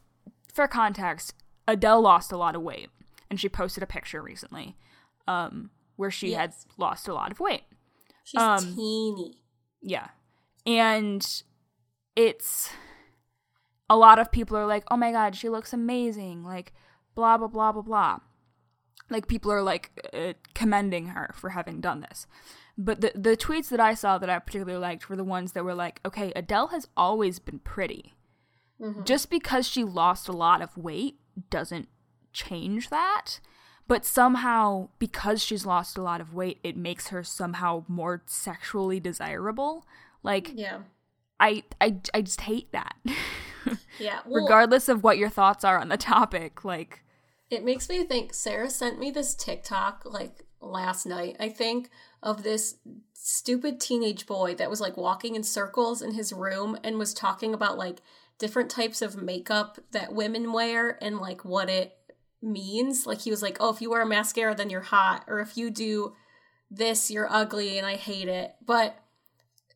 [0.51, 1.33] for context
[1.67, 2.89] adele lost a lot of weight
[3.29, 4.75] and she posted a picture recently
[5.27, 7.63] um where she had lost a lot of weight.
[8.23, 9.37] She's Um, teeny.
[9.81, 10.07] yeah.
[10.65, 11.43] And
[12.15, 12.69] it's
[13.89, 16.73] a lot of people are like, "Oh my god, she looks amazing." Like
[17.15, 18.19] blah blah blah blah blah.
[19.09, 22.25] Like people are like uh, commending her for having done this.
[22.77, 25.63] But the the tweets that I saw that I particularly liked were the ones that
[25.63, 28.13] were like, "Okay, Adele has always been pretty.
[29.05, 31.87] Just because she lost a lot of weight doesn't
[32.33, 33.39] change that."
[33.87, 38.99] But somehow, because she's lost a lot of weight, it makes her somehow more sexually
[38.99, 39.85] desirable.
[40.23, 40.79] Like, Yeah.
[41.43, 42.95] I, I, I just hate that.
[43.99, 44.19] Yeah.
[44.25, 47.01] Well, Regardless of what your thoughts are on the topic, like,
[47.49, 51.89] It makes me think Sarah sent me this TikTok like last night, I think,
[52.21, 52.75] of this
[53.13, 57.53] stupid teenage boy that was like walking in circles in his room and was talking
[57.53, 58.01] about like
[58.37, 61.95] different types of makeup that women wear and like what it
[62.41, 63.05] means.
[63.05, 65.55] Like he was like, "Oh, if you wear a mascara then you're hot," or if
[65.55, 66.15] you do
[66.69, 68.55] this you're ugly and I hate it.
[68.65, 68.97] But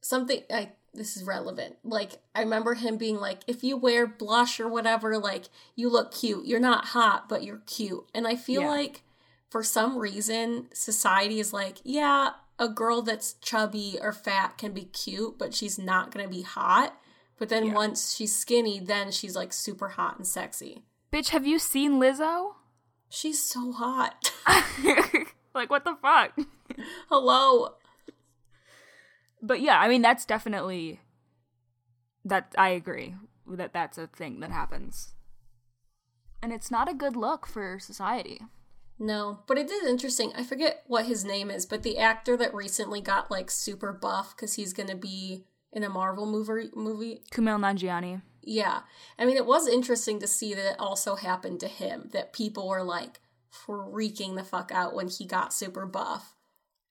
[0.01, 1.77] something I this is relevant.
[1.83, 6.13] Like I remember him being like, if you wear blush or whatever, like you look
[6.13, 6.45] cute.
[6.45, 8.05] You're not hot, but you're cute.
[8.13, 8.69] And I feel Yeah.
[8.69, 9.03] like
[9.49, 14.85] for some reason society is like, yeah, a girl that's chubby or fat can be
[14.85, 16.99] cute, but she's not gonna be hot.
[17.39, 17.73] But then Yeah.
[17.75, 20.83] once she's skinny, then she's like super hot and sexy.
[21.13, 22.55] bitch, have you seen Lizzo?
[23.09, 24.33] She's so hot.
[25.53, 26.37] like, what the fuck?
[27.09, 27.75] Hello.
[29.41, 30.99] But yeah, I mean, that's definitely
[32.25, 32.53] that.
[32.57, 33.15] I agree
[33.47, 35.13] that that's a thing that happens,
[36.41, 38.41] and it's not a good look for society.
[38.99, 40.31] No, but it is interesting.
[40.35, 44.35] I forget what his name is, but the actor that recently got like super buff
[44.35, 46.69] because he's gonna be in a Marvel movie.
[46.75, 48.21] Movie, Kumail Nanjiani.
[48.41, 48.81] yeah.
[49.19, 52.09] I mean, it was interesting to see that it also happened to him.
[52.11, 53.19] That people were like
[53.53, 56.33] freaking the fuck out when he got super buff.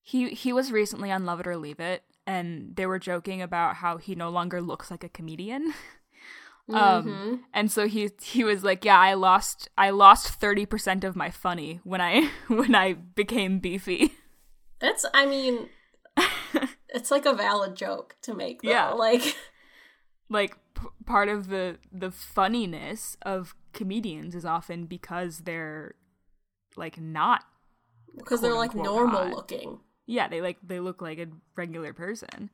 [0.00, 3.77] He he was recently on Love It or Leave It, and they were joking about
[3.77, 5.73] how he no longer looks like a comedian.
[6.73, 7.41] um, Mhm.
[7.55, 11.31] and so he he was like, "Yeah, I lost I lost thirty percent of my
[11.31, 14.12] funny when I when I became beefy."
[14.81, 15.69] That's, I mean,
[16.89, 18.62] it's like a valid joke to make.
[18.62, 18.71] Though.
[18.71, 18.91] Yeah.
[18.91, 19.37] like
[20.29, 25.95] like p- part of the the funniness of comedians is often because they're
[26.77, 27.45] like not
[28.19, 29.31] because they're like normal hot.
[29.31, 29.81] looking.
[30.07, 32.51] Yeah they like they look like a regular person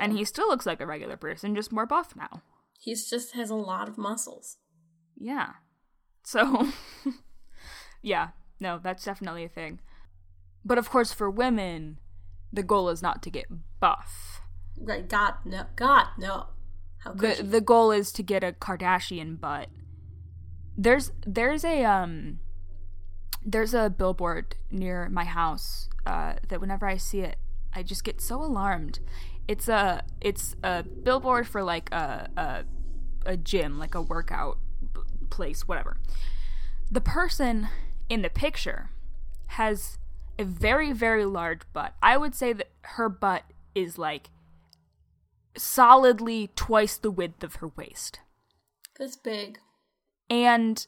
[0.00, 2.42] and he still looks like a regular person just more buff now
[2.80, 4.56] He's just has a lot of muscles.
[5.16, 5.52] yeah
[6.22, 6.68] so
[8.02, 8.28] yeah
[8.60, 9.80] no that's definitely a thing
[10.64, 11.98] but of course for women
[12.52, 13.46] the goal is not to get
[13.80, 14.40] buff
[14.76, 15.08] Right?
[15.08, 16.46] God no, God no.
[16.98, 17.48] How could the you?
[17.50, 19.68] the goal is to get a Kardashian butt.
[20.76, 22.40] There's there's a um
[23.44, 27.36] there's a billboard near my house uh, that whenever I see it,
[27.74, 29.00] I just get so alarmed.
[29.46, 32.64] It's a it's a billboard for like a a,
[33.32, 34.58] a gym, like a workout
[35.30, 35.98] place, whatever.
[36.90, 37.68] The person
[38.08, 38.90] in the picture
[39.48, 39.98] has
[40.38, 41.94] a very very large butt.
[42.02, 44.30] I would say that her butt is like
[45.56, 48.20] solidly twice the width of her waist.
[48.98, 49.58] That's big.
[50.30, 50.86] And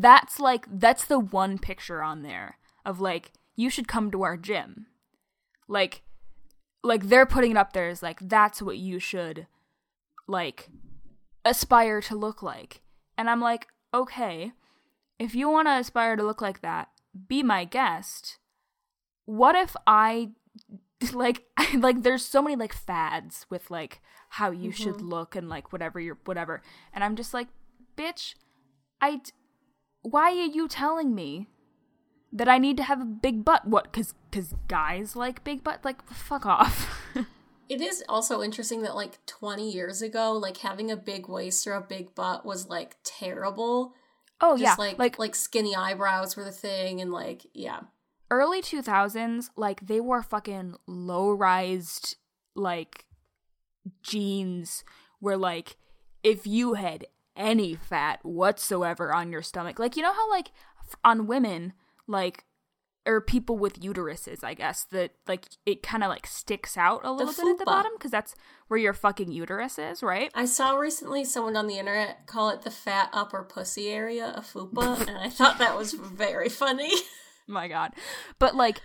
[0.00, 4.36] that's like that's the one picture on there of like you should come to our
[4.36, 4.86] gym.
[5.68, 6.02] like
[6.82, 9.46] like they're putting it up there as like that's what you should
[10.26, 10.68] like
[11.44, 12.82] aspire to look like.
[13.16, 14.52] And I'm like, okay,
[15.18, 16.88] if you want to aspire to look like that,
[17.28, 18.38] be my guest.
[19.24, 20.32] What if I
[21.12, 24.82] like like there's so many like fads with like how you mm-hmm.
[24.82, 26.62] should look and like whatever you're whatever.
[26.92, 27.48] And I'm just like,
[27.96, 28.34] bitch,
[29.00, 29.20] I
[30.04, 31.48] why are you telling me
[32.32, 33.66] that I need to have a big butt?
[33.66, 33.92] What?
[33.92, 35.84] Cuz cuz guys like big butt?
[35.84, 37.10] Like fuck off.
[37.68, 41.72] it is also interesting that like 20 years ago, like having a big waist or
[41.72, 43.94] a big butt was like terrible.
[44.40, 47.80] Oh Just, yeah, like like like skinny eyebrows were the thing, and like yeah.
[48.30, 52.16] Early 2000s, like they wore fucking low rised
[52.54, 53.06] like
[54.02, 54.84] jeans
[55.20, 55.76] where like
[56.22, 57.06] if you had
[57.36, 59.78] any fat whatsoever on your stomach.
[59.78, 60.50] Like, you know how, like,
[61.04, 61.72] on women,
[62.06, 62.44] like,
[63.06, 67.12] or people with uteruses, I guess, that, like, it kind of, like, sticks out a
[67.12, 68.34] little bit at the bottom because that's
[68.68, 70.30] where your fucking uterus is, right?
[70.34, 74.40] I saw recently someone on the internet call it the fat upper pussy area, a
[74.40, 76.92] fupa, and I thought that was very funny.
[77.46, 77.92] My god.
[78.38, 78.80] But, like,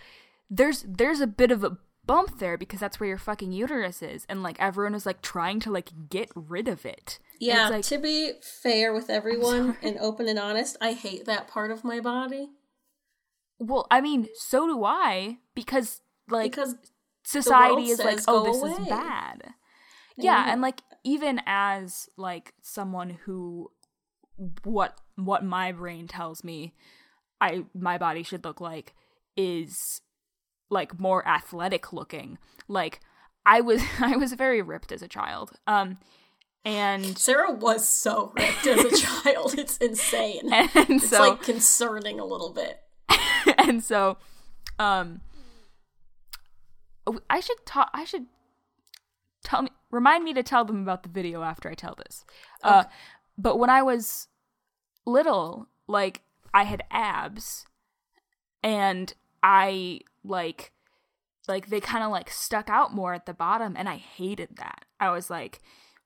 [0.50, 4.26] there's there's a bit of a bump there because that's where your fucking uterus is
[4.28, 7.97] and like everyone is like trying to like get rid of it yeah like, to
[7.97, 12.49] be fair with everyone and open and honest i hate that part of my body
[13.60, 16.75] well i mean so do i because like because
[17.23, 18.71] society is like oh this away.
[18.71, 19.54] is bad
[20.17, 23.71] yeah, yeah and like even as like someone who
[24.63, 26.73] what what my brain tells me
[27.41, 28.93] i my body should look like
[29.38, 30.02] is
[30.69, 32.38] like more athletic looking.
[32.67, 32.99] Like
[33.45, 35.52] I was I was very ripped as a child.
[35.67, 35.97] Um
[36.65, 39.58] and Sarah was so ripped as a child.
[39.58, 40.52] It's insane.
[40.52, 42.82] And it's so, like concerning a little bit.
[43.58, 44.17] and so
[44.78, 45.22] um
[47.30, 48.26] I should talk I should
[49.43, 52.26] tell me remind me to tell them about the video after I tell this.
[52.63, 52.78] Uh, okay.
[52.78, 52.84] Uh
[53.38, 54.28] but when I was
[55.06, 56.22] little, like
[56.54, 57.65] I had abs
[58.62, 60.74] and I like
[61.48, 64.86] like they kind of like stuck out more at the bottom and I hated that.
[65.00, 65.60] I was like,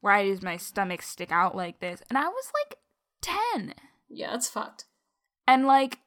[0.04, 2.04] why does my stomach stick out like this?
[2.10, 2.78] And I was like
[3.22, 3.74] 10.
[4.10, 4.84] Yeah, it's fucked.
[5.48, 6.00] And like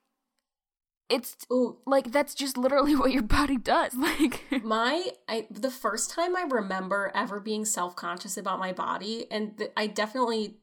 [1.09, 1.79] it's Ooh.
[1.87, 3.95] like that's just literally what your body does.
[3.95, 9.57] Like my I the first time I remember ever being self-conscious about my body and
[9.57, 10.59] th- I definitely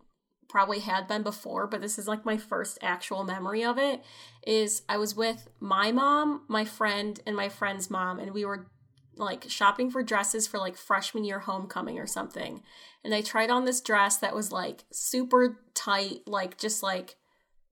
[0.48, 4.04] probably had been before, but this is like my first actual memory of it.
[4.46, 8.68] Is I was with my mom, my friend, and my friend's mom, and we were
[9.16, 12.64] like shopping for dresses for like freshman year homecoming or something.
[13.04, 17.16] And I tried on this dress that was like super tight, like just like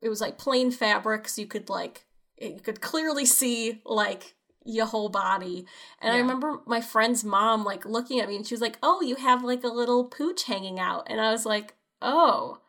[0.01, 2.05] it was like plain fabric, so you could like
[2.39, 5.65] you could clearly see like your whole body.
[5.99, 6.17] And yeah.
[6.17, 9.15] I remember my friend's mom like looking at me and she was like, "Oh, you
[9.15, 12.59] have like a little pooch hanging out." And I was like, "Oh."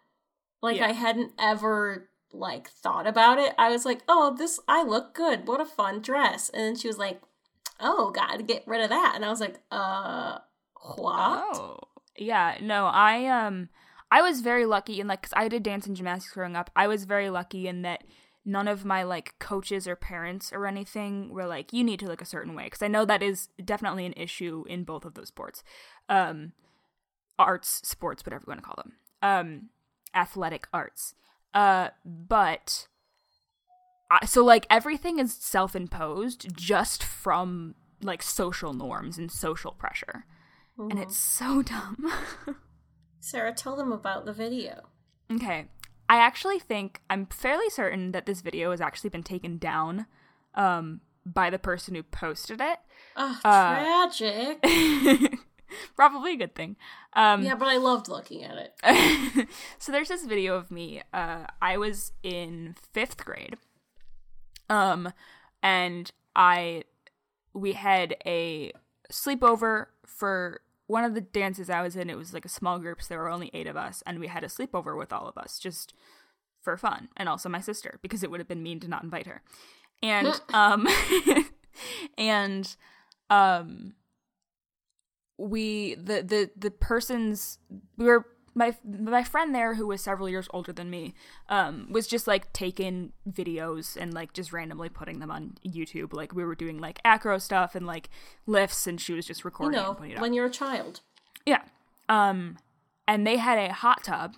[0.62, 0.86] Like yeah.
[0.86, 3.52] I hadn't ever like thought about it.
[3.58, 5.48] I was like, "Oh, this I look good.
[5.48, 7.20] What a fun dress." And then she was like,
[7.82, 10.38] "Oh, god, get rid of that." And I was like, "Uh,
[10.96, 11.78] what?" Oh.
[12.16, 13.68] Yeah, no, I um
[14.10, 16.70] I was very lucky in like cuz I did dance and gymnastics growing up.
[16.76, 18.04] I was very lucky in that
[18.44, 22.20] none of my like coaches or parents or anything were like you need to look
[22.22, 25.28] a certain way because I know that is definitely an issue in both of those
[25.28, 25.62] sports.
[26.08, 26.52] Um
[27.38, 28.92] arts, sports, whatever you want to call them.
[29.22, 29.70] Um
[30.14, 31.14] athletic arts.
[31.54, 32.88] Uh, but
[34.24, 40.24] so like everything is self-imposed just from like social norms and social pressure.
[40.78, 40.90] Mm-hmm.
[40.90, 42.12] And it's so dumb.
[43.20, 44.88] Sarah, tell them about the video.
[45.32, 45.66] Okay.
[46.08, 50.06] I actually think I'm fairly certain that this video has actually been taken down
[50.54, 52.78] um, by the person who posted it.
[53.16, 55.38] Oh, uh, tragic.
[55.96, 56.76] Probably a good thing.
[57.14, 59.48] Um, yeah, but I loved looking at it.
[59.78, 61.02] so there's this video of me.
[61.14, 63.56] Uh, I was in fifth grade,
[64.72, 65.12] um,
[65.62, 66.84] and I
[67.52, 68.72] we had a
[69.10, 72.08] sleepover for one of the dances I was in.
[72.08, 74.28] It was like a small group, so there were only eight of us, and we
[74.28, 75.92] had a sleepover with all of us just
[76.62, 79.26] for fun, and also my sister because it would have been mean to not invite
[79.26, 79.42] her,
[80.02, 80.88] and um,
[82.18, 82.76] and
[83.28, 83.94] um
[85.36, 87.58] we the the the person's
[87.98, 91.14] we were my my friend there who was several years older than me
[91.48, 96.12] um was just like taking videos and like just randomly putting them on YouTube.
[96.12, 98.08] Like we were doing like acro stuff and like
[98.46, 101.00] lifts and she was just recording you know, when you're a child.
[101.46, 101.62] Yeah.
[102.08, 102.58] Um
[103.08, 104.34] and they had a hot tub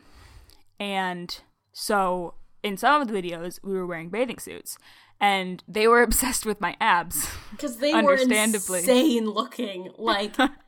[0.79, 1.41] and
[1.73, 4.79] so in some of the videos we were wearing bathing suits
[5.21, 7.29] and they were obsessed with my abs.
[7.53, 8.81] Because they were Understandably.
[8.81, 10.37] insane looking, like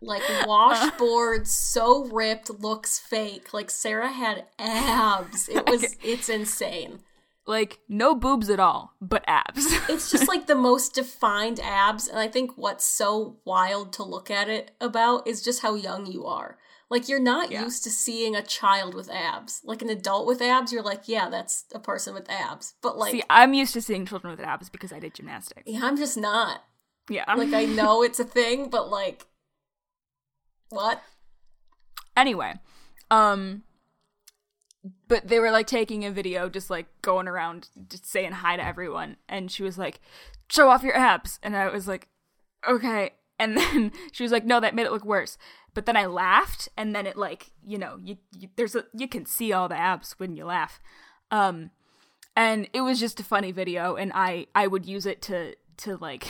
[0.00, 0.44] like uh.
[0.46, 3.52] washboard, so ripped, looks fake.
[3.52, 5.48] Like Sarah had abs.
[5.48, 7.00] It was it's insane.
[7.46, 12.18] like no boobs at all but abs It's just like the most defined abs, and
[12.18, 16.26] I think what's so wild to look at it about is just how young you
[16.26, 16.58] are.
[16.90, 17.62] Like you're not Yeah.
[17.64, 19.62] used to seeing a child with abs.
[19.64, 22.74] Like an adult with abs, you're like, yeah, that's a person with abs.
[22.82, 25.80] But like, see i'm used to seeing children with abs because i did gymnastics yeah,
[25.82, 26.64] I'm just not.
[27.08, 29.26] yeah Like I know it's a thing, but like,
[30.70, 31.02] what?
[32.16, 32.54] anyway
[33.10, 33.62] um
[35.08, 38.64] but they were like taking a video just like going around just saying hi to
[38.64, 40.00] everyone and she was like
[40.48, 42.08] show off your abs and i was like
[42.68, 45.38] okay and then she was like no that made it look worse
[45.74, 49.08] but then i laughed and then it like you know you, you there's a you
[49.08, 50.80] can see all the abs when you laugh
[51.30, 51.70] um
[52.36, 55.96] and it was just a funny video and i i would use it to to
[55.96, 56.26] like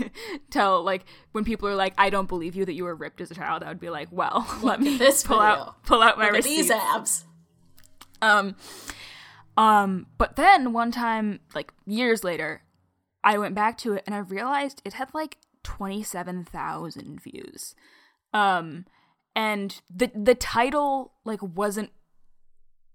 [0.50, 3.30] tell like when people are like i don't believe you that you were ripped as
[3.30, 5.50] a child i would be like well let me this pull video.
[5.50, 7.24] out pull out my Look receipts these abs.
[8.20, 8.56] um
[9.56, 12.62] um but then one time like years later
[13.24, 17.74] i went back to it and i realized it had like 27,000 views
[18.32, 18.84] um
[19.34, 21.90] and the the title like wasn't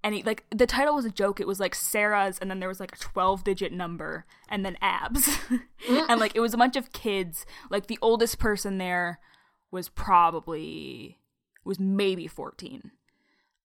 [0.03, 1.39] any like the title was a joke.
[1.39, 4.77] It was like sarah's and then there was like a 12 digit number and then
[4.81, 5.29] abs.
[6.09, 7.45] And like it was a bunch of kids.
[7.69, 9.19] Like the oldest person there
[9.71, 11.19] was probably
[11.63, 12.91] was maybe 14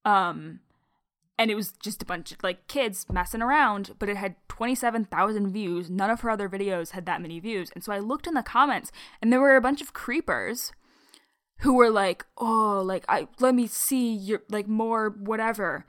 [0.05, 0.61] um
[1.39, 5.53] and it was just a bunch of like kids messing around but it had 27,000
[5.53, 5.91] views.
[5.91, 7.71] None of her other videos had that many views.
[7.75, 8.91] And so i looked in the comments
[9.21, 10.73] and there were a bunch of creepers
[11.63, 15.87] who were like oh like i let me see your like more whatever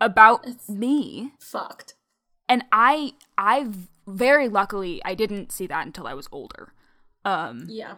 [0.00, 1.94] about me Fucked.
[2.48, 3.68] and i i
[4.06, 6.72] very luckily i didn't see that until i was older
[7.24, 7.94] um Yeah.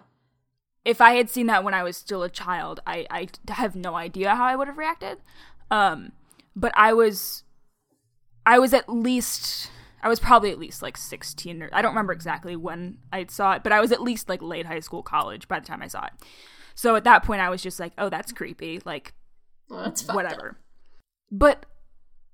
[0.85, 3.95] if I had seen that when I was still a child, I, I have no
[3.97, 5.19] idea how I would have reacted.
[5.71, 6.13] Um,
[6.57, 7.45] but I was,
[8.47, 9.71] I was at least,
[10.03, 13.53] I was probably at least like 16 or I don't remember exactly when I saw
[13.53, 15.87] it, but I was at least like late high school, college by the time I
[15.89, 16.13] saw it.
[16.75, 18.81] So at that point, I was just like, oh, that's creepy.
[18.85, 19.13] Like,
[19.69, 20.57] Well, that's whatever.
[21.31, 21.67] But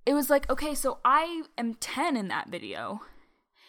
[0.07, 3.01] it was like, okay, so I am 10 in that video.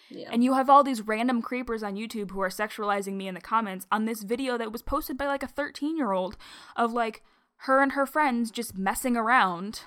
[0.10, 0.30] Yeah.
[0.32, 3.42] And you have all these random creepers on YouTube who are sexualizing me in the
[3.42, 6.38] comments on this video that was posted by like a 13 year old
[6.78, 7.24] of like
[7.62, 9.82] her and her friends just messing around.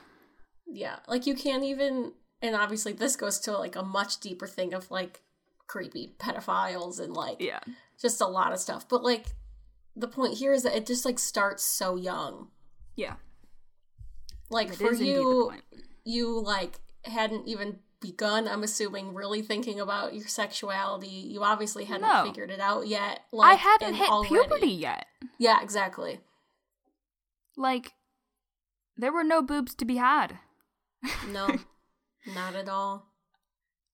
[0.67, 4.75] Yeah, like you can't even, and obviously this goes to like a much deeper thing
[4.75, 5.21] of like
[5.67, 7.61] creepy pedophiles and like Yeah.
[8.01, 8.87] just a lot of stuff.
[8.89, 9.27] But like
[9.97, 12.49] the point here is that it just like starts so young.
[12.95, 13.15] Yeah.
[14.51, 15.63] Like That for is indeed the you, point.
[16.05, 18.49] You like hadn't even begun.
[18.49, 21.07] I'm assuming really thinking about your sexuality.
[21.09, 22.25] You obviously hadn't No.
[22.25, 23.21] figured it out yet.
[23.33, 25.07] like, I hadn't hit already- puberty yet.
[25.39, 26.21] Yeah, exactly.
[27.57, 27.93] Like,
[28.97, 30.39] there were no boobs to be had.
[31.29, 31.59] No,
[32.27, 33.07] not at all.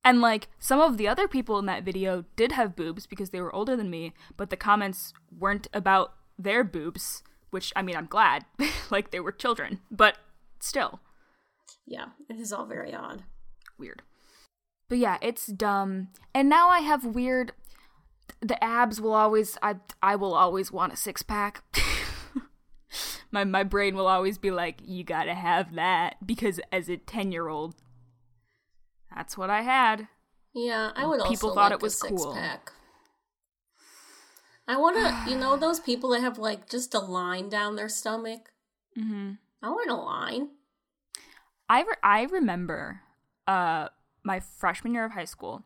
[0.05, 3.41] And like some of the other people in that video did have boobs because they
[3.41, 8.07] were older than me, but the comments weren't about their boobs, which I mean, I'm
[8.07, 8.45] glad.
[8.91, 10.19] like they were children, but
[10.61, 11.01] still
[11.87, 13.23] Yeah, it is all very odd.
[13.79, 14.03] weird.
[14.89, 16.09] But yeah, it's dumb.
[16.35, 17.53] And now I have weird
[18.41, 21.63] the abs will always I I will always want a six pack.
[23.31, 27.33] my my brain will always be like, you gotta have that because as a ten
[27.33, 27.75] year old,
[29.15, 30.09] that's what I had.
[30.55, 32.35] Yeah, I would People also thought like it was a six cool.
[32.35, 32.73] pack.
[34.69, 37.89] I want to, you know, those people that have like just a line down their
[37.89, 38.51] stomach.
[38.97, 39.33] Mm-hmm.
[39.63, 40.49] I want a line.
[41.69, 43.03] I re- I remember
[43.47, 43.89] uh
[44.23, 45.63] my freshman year of high school.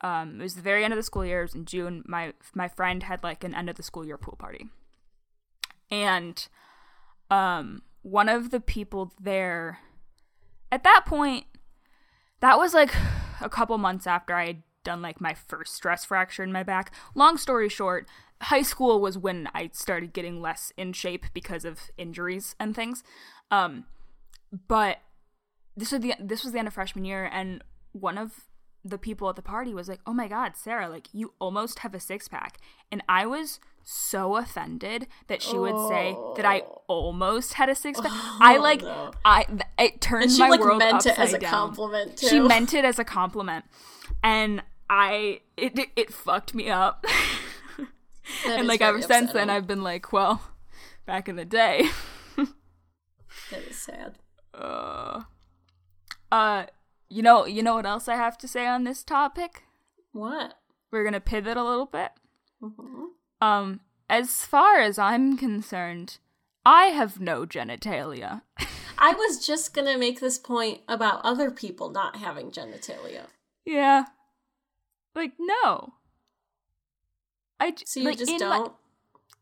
[0.00, 1.40] Um, it was the very end of the school year.
[1.40, 2.02] It was in June.
[2.06, 4.68] My my friend had like an end of the school year pool party,
[5.90, 6.48] and
[7.30, 9.78] um, one of the people there,
[10.70, 11.46] at that point,
[12.40, 12.94] that was like
[13.40, 16.92] a couple months after I had done like my first stress fracture in my back.
[17.14, 18.08] Long story short,
[18.42, 23.04] high school was when I started getting less in shape because of injuries and things.
[23.50, 23.84] Um,
[24.68, 24.98] but
[25.76, 27.62] this was the this was the end of freshman year, and
[27.92, 28.32] one of
[28.84, 31.94] the people at the party was like, "Oh my god, Sarah, like you almost have
[31.94, 32.58] a six pack,"
[32.90, 38.00] and I was so offended that she would say that I almost had a six
[38.00, 38.10] pack.
[38.40, 38.86] I like Oh.
[38.86, 39.10] no.
[39.24, 39.46] I
[39.78, 41.50] it turned And she my like world meant it as a down.
[41.50, 42.28] compliment too.
[42.28, 43.64] She meant it as a compliment,
[44.22, 47.04] and I it it, it fucked me up.
[48.46, 49.50] And like ever since then.
[49.50, 50.40] I've been like, well,
[51.06, 51.88] back in the day.
[53.50, 54.14] That is sad.
[54.54, 55.22] Uh,
[56.32, 56.66] uh,
[57.08, 59.62] You know, you know what else I have to say on this topic?
[60.12, 60.54] What?
[60.90, 62.10] We're gonna pivot a little bit.
[62.60, 63.04] hmm
[63.40, 66.18] Um, as far as I'm concerned,
[66.66, 68.42] I have no genitalia.
[68.98, 73.26] I was just gonna make this point about other people not having genitalia.
[73.64, 74.04] yeah,
[75.14, 75.94] like no.
[77.60, 78.72] I j- So you like, just don't.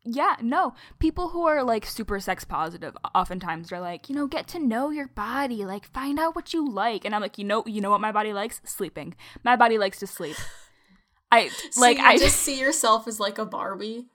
[0.04, 0.74] Yeah, no.
[0.98, 4.90] People who are like super sex positive oftentimes are like, you know, get to know
[4.90, 7.04] your body, like find out what you like.
[7.04, 8.60] And I'm like, you know, you know what my body likes?
[8.64, 9.14] Sleeping.
[9.44, 10.36] My body likes to sleep.
[11.32, 14.06] I So like I just see yourself as like a Barbie.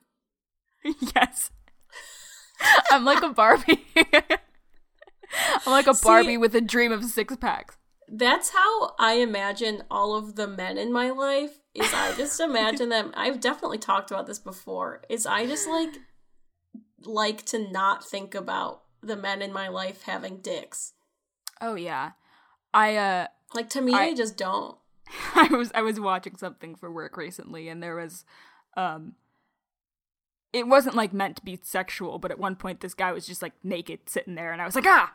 [1.15, 1.51] yes.
[2.91, 3.85] I'm like a Barbie.
[5.65, 7.77] I'm like a See- Barbie with a dream of six packs.
[8.07, 11.59] That's how I imagine all of the men in my life.
[11.75, 13.11] Is I just imagine them.
[13.15, 15.01] I've definitely talked about this before.
[15.09, 15.89] Is I just like
[17.03, 20.93] like to not think about the men in my life having dicks.
[21.61, 22.11] Oh yeah.
[22.73, 24.77] I uh Like to me, I- they just don't.
[25.35, 28.23] I was I was watching something for work recently and there was
[28.77, 29.15] um
[30.53, 33.41] it wasn't like meant to be sexual, but at one point this guy was just
[33.41, 35.13] like naked sitting there and I was like, ah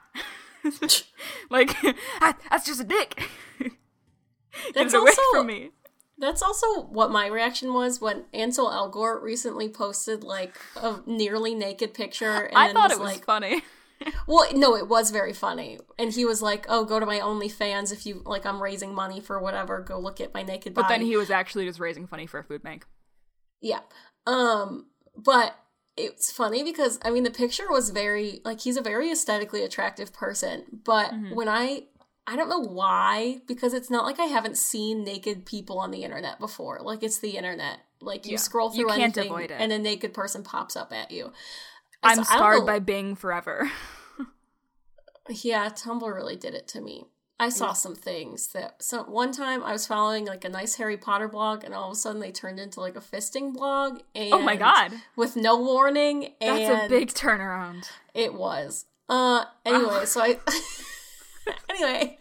[1.51, 1.75] like
[2.21, 3.29] "Ah, that's just a dick.
[3.59, 3.73] Get
[4.75, 5.71] That's it away also- from me.
[6.21, 11.95] That's also what my reaction was when Ansel Elgort recently posted like a nearly naked
[11.95, 12.45] picture.
[12.45, 13.63] And I thought was it was like, funny.
[14.27, 15.79] Well, no, it was very funny.
[15.99, 18.47] And he was like, "Oh, go to my OnlyFans if you like.
[18.47, 19.83] I'm raising money for whatever.
[19.83, 20.83] Go look at my naked body.
[20.85, 22.87] But body." then he was actually just raising money for a food bank.
[23.61, 23.81] yeah.
[24.27, 25.55] Um, but
[25.99, 30.15] it's funny because I mean the picture was very like he's a very aesthetically attractive
[30.15, 31.35] person, but Mhm.
[31.35, 31.89] when I
[32.27, 36.03] I don't know why because it's not like I haven't seen naked people on the
[36.05, 36.79] internet before.
[36.83, 37.79] Like it's the internet.
[38.01, 38.39] Like you Yeah.
[38.39, 41.33] scroll You through can't anything and a naked person pops up at you.
[42.03, 43.71] I'm So I don't scarred by Bing forever.
[45.29, 47.05] Yeah, Tumblr really did it to me.
[47.39, 50.97] I saw some things that so one time I was following like a nice Harry
[50.99, 54.35] Potter blog and all of a sudden they turned into like a fisting blog and
[54.35, 54.93] oh my god.
[55.17, 57.89] with no warning and That's a big turnaround.
[58.13, 58.85] it was.
[59.09, 60.39] Uh anyway, so I
[61.69, 62.19] anyway.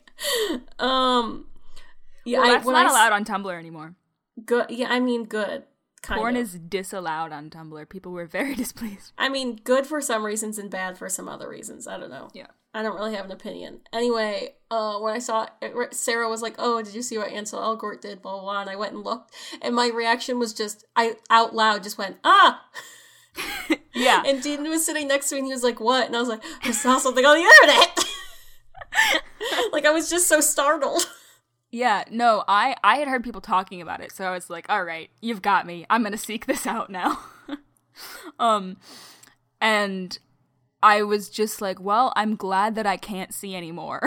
[0.78, 1.46] Um
[2.26, 3.96] yeah, well, I, that's when not I s- allowed on Tumblr anymore.
[4.46, 5.64] Good yeah, I mean good.
[6.02, 6.42] Kind Porn of.
[6.44, 7.90] is disallowed on Tumblr.
[7.90, 9.12] People were very displeased.
[9.18, 11.88] I mean good for some reasons and bad for some other reasons.
[11.88, 12.30] I don't know.
[12.34, 12.48] Yeah.
[12.72, 13.80] I don't really have an opinion.
[13.92, 17.60] Anyway, uh, when I saw it, Sarah was like, "Oh, did you see what Ansel
[17.60, 20.86] Elgort did?" Blah blah blah, and I went and looked, and my reaction was just,
[20.96, 22.64] I out loud just went, "Ah!"
[23.96, 24.22] Yeah.
[24.26, 26.30] And Dean was sitting next to me, and he was like, "What?" And I was
[26.30, 28.06] like, "I saw something on the internet."
[29.72, 31.06] like I was just so startled.
[31.72, 34.84] Yeah, no, I I had heard people talking about it, so I was like, "All
[34.84, 35.86] right, you've got me.
[35.88, 37.20] I'm going to seek this out now."
[38.40, 38.78] um
[39.62, 40.18] and
[40.82, 44.02] I was just like, "Well, I'm glad that I can't see anymore."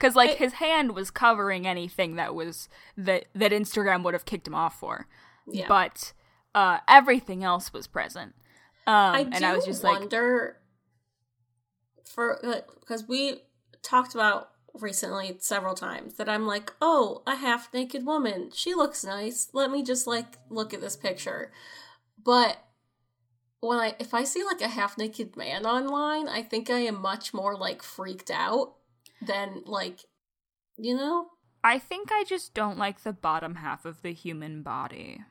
[0.00, 4.24] Cuz like I- his hand was covering anything that was that that Instagram would have
[4.24, 5.06] kicked him off for.
[5.46, 6.14] Yeah, But
[6.52, 8.34] uh everything else was present.
[8.88, 10.56] Um I and I was just like, wonder
[12.04, 12.40] for
[12.80, 13.42] because we
[13.86, 18.50] talked about recently several times that I'm like, oh, a half naked woman.
[18.52, 19.48] She looks nice.
[19.52, 21.52] Let me just like look at this picture.
[22.22, 22.58] But
[23.60, 27.00] when I if I see like a half naked man online, I think I am
[27.00, 28.74] much more like freaked out
[29.26, 30.00] than like
[30.76, 31.28] you know?
[31.64, 35.22] I think I just don't like the bottom half of the human body.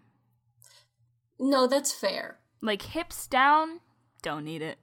[1.40, 2.40] No, that's fair.
[2.62, 3.80] Like hips down,
[4.22, 4.80] don't need it.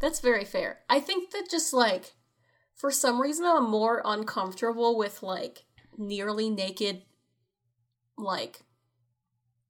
[0.00, 0.80] That's very fair.
[0.88, 2.15] I think that just like
[2.76, 5.64] for some reason I'm more uncomfortable with like
[5.98, 7.02] nearly naked
[8.18, 8.62] like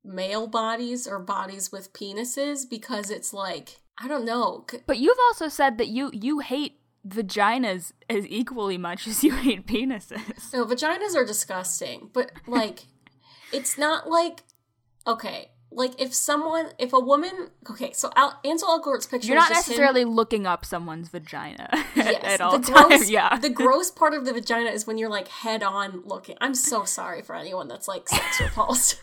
[0.05, 4.65] male bodies or bodies with penises because it's like I don't know.
[4.71, 9.35] c- But you've also said that you you hate vaginas as equally much as you
[9.35, 10.53] hate penises.
[10.53, 12.87] No, vaginas are disgusting, but like
[13.53, 14.43] it's not like
[15.07, 19.49] okay, like if someone if a woman okay, so Al, Ansel Elgort's picture You're not
[19.49, 23.11] just him- necessarily looking up someone's vagina Yes, at all the times.
[23.17, 23.37] Yeah.
[23.39, 26.37] the gross part of the vagina is when you're like head on looking.
[26.41, 29.01] I'm so sorry for anyone that's like sex repulsed.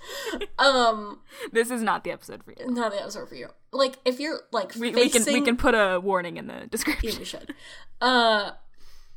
[0.57, 1.19] um,
[1.51, 2.65] this is not the episode for you.
[2.71, 3.49] not the answer for you.
[3.71, 6.67] Like if you're like We, facing, we can we can put a warning in the
[6.71, 7.53] description yeah, we should.
[8.01, 8.51] Uh,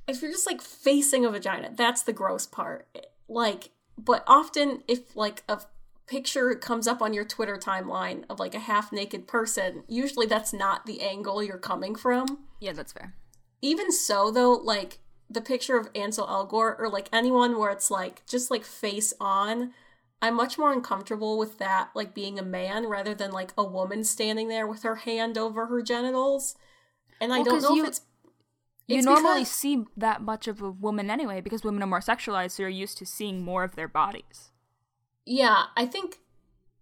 [0.08, 2.86] if you're just like facing a vagina, that's the gross part.
[3.28, 5.60] Like, but often if like a
[6.06, 10.52] picture comes up on your Twitter timeline of like a half naked person, usually that's
[10.52, 12.44] not the angle you're coming from.
[12.60, 13.14] Yeah, that's fair.
[13.62, 14.98] even so though like
[15.28, 19.72] the picture of ansel elgort or like anyone where it's like just like face on
[20.22, 24.04] i'm much more uncomfortable with that like being a man rather than like a woman
[24.04, 26.54] standing there with her hand over her genitals
[27.20, 28.00] and i don't know you- if it's
[28.86, 32.00] you It's normally because- see that much of a woman anyway because women are more
[32.00, 34.52] sexualized, so you're used to seeing more of their bodies.
[35.26, 36.20] Yeah, I think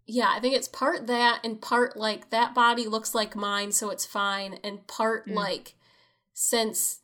[0.07, 3.90] yeah, I think it's part that and part like that body looks like mine, so
[3.90, 5.34] it's fine, and part Mm.
[5.34, 5.74] like
[6.34, 7.01] since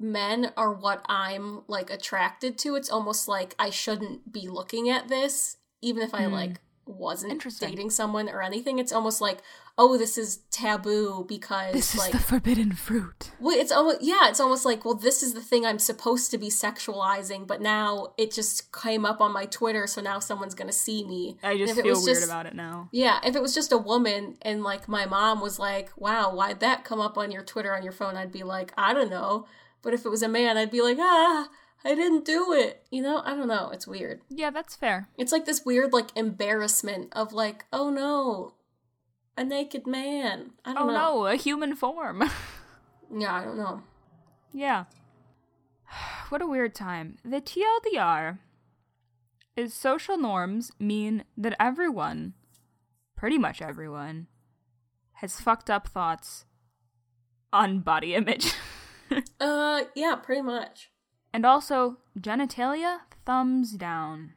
[0.00, 5.08] men are what I'm like attracted to, it's almost like I shouldn't be looking at
[5.08, 6.32] this, even if I Mm.
[6.32, 8.78] like wasn't dating someone or anything.
[8.78, 9.38] It's almost like,
[9.78, 13.30] oh, this is taboo because This is like the forbidden fruit.
[13.40, 16.38] well, it's almost yeah, it's almost like well, this is the thing I'm supposed to
[16.38, 20.72] be sexualizing, but now it just came up on my Twitter, so now someone's gonna
[20.72, 21.38] see me.
[21.42, 22.88] I just feel weird just- about it now.
[22.92, 26.60] Yeah, if it was just a woman and like my mom was like, "Wow, why'd
[26.60, 29.46] that come up on your Twitter on your phone?" I'd be like, "I don't know."
[29.82, 31.48] But if it was a man, I'd be like, "Ah,
[31.84, 33.70] I didn't do it." You know, I don't know.
[33.70, 34.20] It's weird.
[34.28, 35.08] Yeah, that's fair.
[35.18, 38.54] It's like this weird like embarrassment of like, "Oh no,
[39.36, 40.92] a naked man." I don't Oh know.
[40.92, 42.22] no, a human form.
[43.14, 43.82] Yeah, I don't know.
[44.52, 44.84] yeah.
[46.30, 47.18] What a weird time.
[47.22, 48.38] The TLDR
[49.54, 52.32] is social norms mean that everyone,
[53.14, 54.28] pretty much everyone,
[55.14, 56.46] has fucked up thoughts
[57.52, 58.52] on body image.
[59.38, 60.90] Uh, yeah, pretty much.
[61.32, 64.32] And also genitalia thumbs down.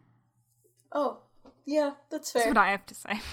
[0.92, 1.20] Oh,
[1.66, 2.44] yeah, that's fair.
[2.44, 3.22] That's what I have to say.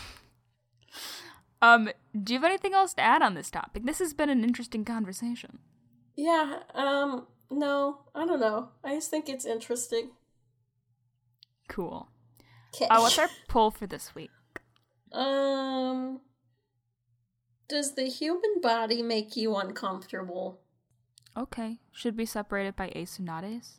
[1.62, 1.90] Um,
[2.20, 3.84] do you have anything else to add on this topic?
[3.86, 5.60] This has been an interesting conversation.
[6.16, 8.70] Yeah, um, no, I don't know.
[8.82, 10.10] I just think it's interesting.
[11.68, 12.08] Cool.
[12.74, 12.88] Okay.
[12.88, 14.30] Uh, what's our poll for this week?
[15.12, 16.20] Um,
[17.68, 20.61] does the human body make you uncomfortable?
[21.37, 21.78] Okay.
[21.93, 23.78] Should be separated by ace and not ace?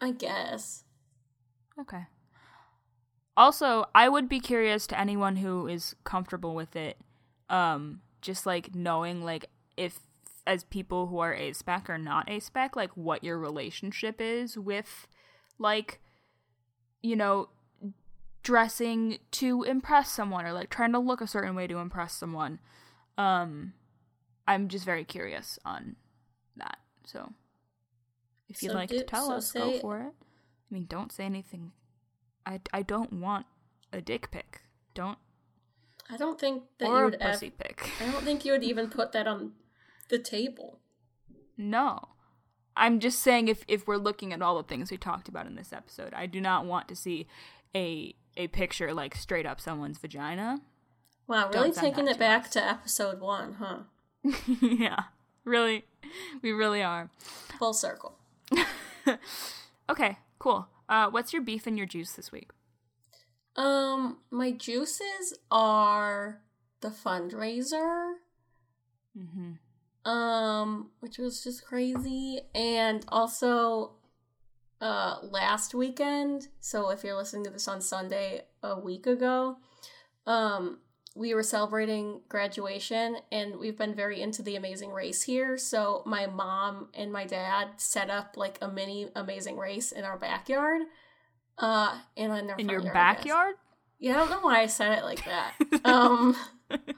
[0.00, 0.84] I guess.
[1.80, 2.06] Okay.
[3.36, 6.98] Also, I would be curious to anyone who is comfortable with it,
[7.48, 10.00] um, just like knowing like if
[10.46, 15.06] as people who are aspec or not aspec, like what your relationship is with
[15.58, 16.00] like
[17.02, 17.48] you know
[18.42, 22.58] dressing to impress someone or like trying to look a certain way to impress someone.
[23.16, 23.74] Um
[24.48, 25.96] I'm just very curious on.
[27.08, 27.32] So
[28.48, 30.12] if you'd So like do- to tell so us, go for it.
[30.12, 31.72] I mean, don't say anything.
[32.44, 33.46] I, I don't want
[33.92, 34.60] a dick pic.
[34.94, 35.16] Don't
[36.10, 37.32] I don't think that you or a would ever.
[37.32, 37.90] pussy pic.
[38.00, 39.52] I don't think you would even put that on
[40.10, 40.78] the table.
[41.56, 42.00] No.
[42.76, 45.54] I'm just saying if if we're looking at all the things we talked about in
[45.56, 47.26] this episode, I do not want to see
[47.74, 50.60] a a picture like straight up someone's vagina.
[51.26, 52.50] Wow, really taking it back us.
[52.50, 53.78] to episode one, huh?
[54.62, 55.04] yeah.
[55.48, 55.84] Really.
[56.42, 57.10] We really are.
[57.58, 58.16] Full circle.
[59.90, 60.68] Okay, cool.
[60.88, 62.50] Uh what's your beef and your juice this week?
[63.56, 66.42] Um, my juices are
[66.82, 68.12] the fundraiser.
[69.18, 70.08] Mm-hmm.
[70.08, 73.92] um which was just crazy and also
[74.80, 79.56] uh last weekend so if you're listening to this on sunday a week ago
[80.26, 80.78] um
[81.18, 85.58] we were celebrating graduation and we've been very into the amazing race here.
[85.58, 90.16] So my mom and my dad set up like a mini amazing race in our
[90.16, 90.82] backyard
[91.58, 93.54] uh and in, their In your yard, backyard?
[93.98, 95.54] yeah i don't know why i said it like that.
[95.84, 96.36] Um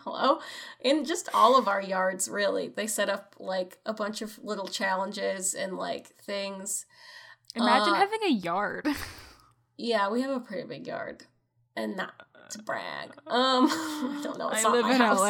[0.05, 0.41] hello?
[0.83, 2.69] In just all of our yards really.
[2.69, 6.85] They set up like a bunch of little challenges and like things.
[7.55, 8.87] Imagine Uh, having a yard.
[9.79, 11.25] yeah we have a pretty big yard.
[11.77, 12.13] And not
[12.51, 15.21] to brag um i don't know it's I not live my in house.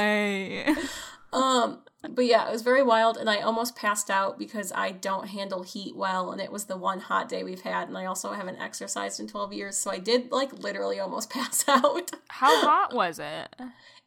[1.33, 1.39] LA.
[1.39, 1.79] um
[2.15, 5.63] but yeah it was very wild and i almost passed out because i don't handle
[5.63, 8.59] heat well and it was the one hot day we've had and i also haven't
[8.59, 13.19] exercised in 12 years so i did like literally almost pass out How hot was
[13.19, 13.55] it?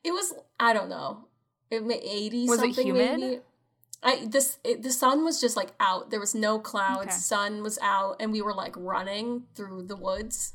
[0.04, 1.28] It was I don't know.
[1.70, 3.20] It eighty Was it something humid?
[3.20, 3.40] maybe.
[4.04, 6.10] I this it, the sun was just like out.
[6.10, 7.08] There was no clouds.
[7.08, 7.12] Okay.
[7.16, 10.54] Sun was out, and we were like running through the woods.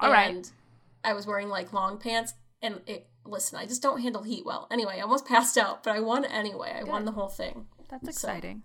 [0.00, 0.50] All right.
[1.04, 3.08] I was wearing like long pants, and it.
[3.24, 4.66] Listen, I just don't handle heat well.
[4.70, 6.74] Anyway, I almost passed out, but I won anyway.
[6.78, 7.66] I won the whole thing.
[7.90, 8.62] That's So, exciting.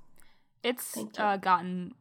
[0.64, 1.94] it's uh, gotten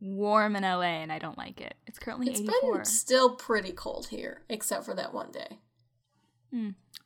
[0.00, 1.74] warm in LA and I don't like it.
[1.86, 2.74] It's currently It's 84.
[2.74, 5.58] been still pretty cold here, except for that one day.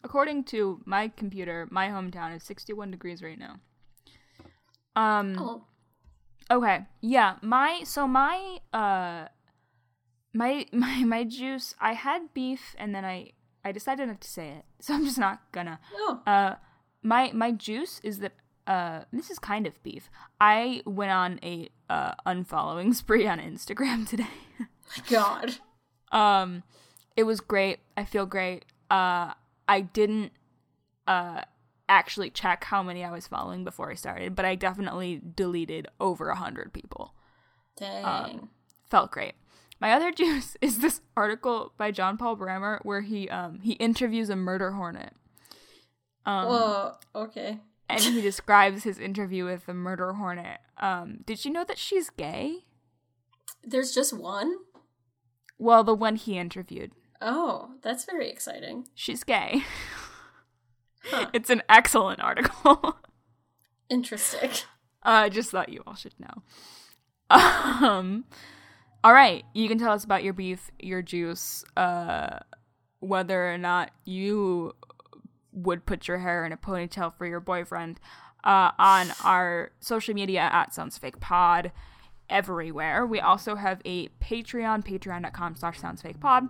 [0.04, 3.60] According to my computer, my hometown is 61 degrees right now.
[4.94, 5.64] Um Oh,
[6.50, 6.86] okay.
[7.00, 9.28] Yeah, my so my uh
[10.34, 13.32] my my my juice, I had beef and then I
[13.64, 14.64] I decided not to say it.
[14.80, 15.80] So I'm just not gonna.
[15.94, 16.54] oh, Uh,
[17.02, 18.32] my my juice is that
[18.66, 20.10] uh this is kind of beef.
[20.40, 24.26] I went on a uh unfollowing spree on Instagram today.
[24.60, 25.58] my God.
[26.12, 26.62] um,
[27.16, 27.80] it was great.
[27.96, 28.64] I feel great.
[28.90, 29.34] Uh,
[29.66, 30.32] I didn't.
[31.06, 31.40] Uh,
[31.90, 36.28] actually check how many I was following before I started, but I definitely deleted over
[36.28, 37.14] a hundred people.
[37.76, 38.50] Dang.
[38.90, 39.32] Felt great.
[39.80, 44.30] My other juice is this article by John Paul Brammer where he um he interviews
[44.30, 45.12] a murder hornet.
[46.26, 46.92] Um, Whoa.
[47.14, 47.58] Okay.
[47.88, 50.58] and he describes his interview with the murder hornet.
[50.76, 52.64] Um, did you know that she's gay?
[53.64, 54.56] There's just one.
[55.58, 58.86] Well, the one he interviewed, Oh, that's very exciting.
[58.94, 59.62] she's gay.
[61.10, 61.30] Huh.
[61.32, 62.96] It's an excellent article.
[63.88, 64.50] Interesting.
[65.02, 66.42] I just thought you all should know.
[67.30, 68.24] Um,
[69.04, 72.38] all right, you can tell us about your beef, your juice, uh,
[73.00, 74.74] whether or not you
[75.52, 78.00] would put your hair in a ponytail for your boyfriend,
[78.44, 81.72] uh, on our social media at Sounds Fake Pod
[82.28, 83.06] everywhere.
[83.06, 86.48] We also have a Patreon, patreon.com slash Sounds Fake Pod.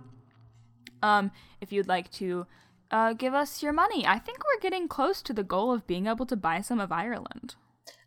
[1.01, 1.31] Um,
[1.61, 2.45] if you'd like to
[2.91, 6.07] uh, give us your money, I think we're getting close to the goal of being
[6.07, 7.55] able to buy some of Ireland.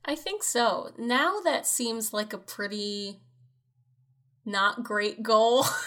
[0.04, 0.90] I think so.
[0.98, 3.20] Now that seems like a pretty
[4.44, 5.62] not great goal.
[5.62, 5.68] Wow.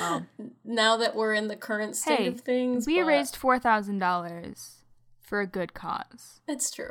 [0.00, 0.26] Oh.
[0.64, 2.88] now that we're in the current state Hey, of things.
[2.88, 4.82] we raised four thousand dollars
[5.20, 6.40] for a good cause.
[6.48, 6.90] It's true.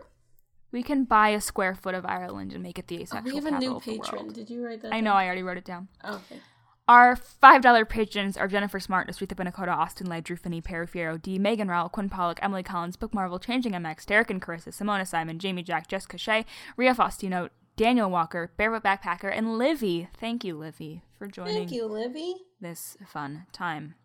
[0.72, 3.36] We can buy a square foot of Ireland and make it the Oh, asexual we
[3.36, 4.28] have a new capital of the patron.
[4.34, 4.94] Did you write that?
[4.94, 5.12] I know.
[5.12, 5.90] I already wrote it down.
[6.06, 6.40] Oh, okay.
[6.88, 11.22] Our five dollar patrons are Jennifer Smart, Nasritha Benakota, Austin Lay, Drew Finney, Perry Fiero,
[11.22, 15.06] D, Megan Rowell, Quinn Pollock, Emily Collins, Book Marvel, Changing MX, Derek and Carissa, Simona
[15.06, 16.46] Simon, Jamie Jack, Jessica Shea,
[16.78, 20.08] Ria Faustino, Daniel Walker, Barefoot Backpacker, and Livy.
[20.18, 22.36] Thank you, Livy, for joining Thank you, Livy.
[22.62, 23.96] this fun time.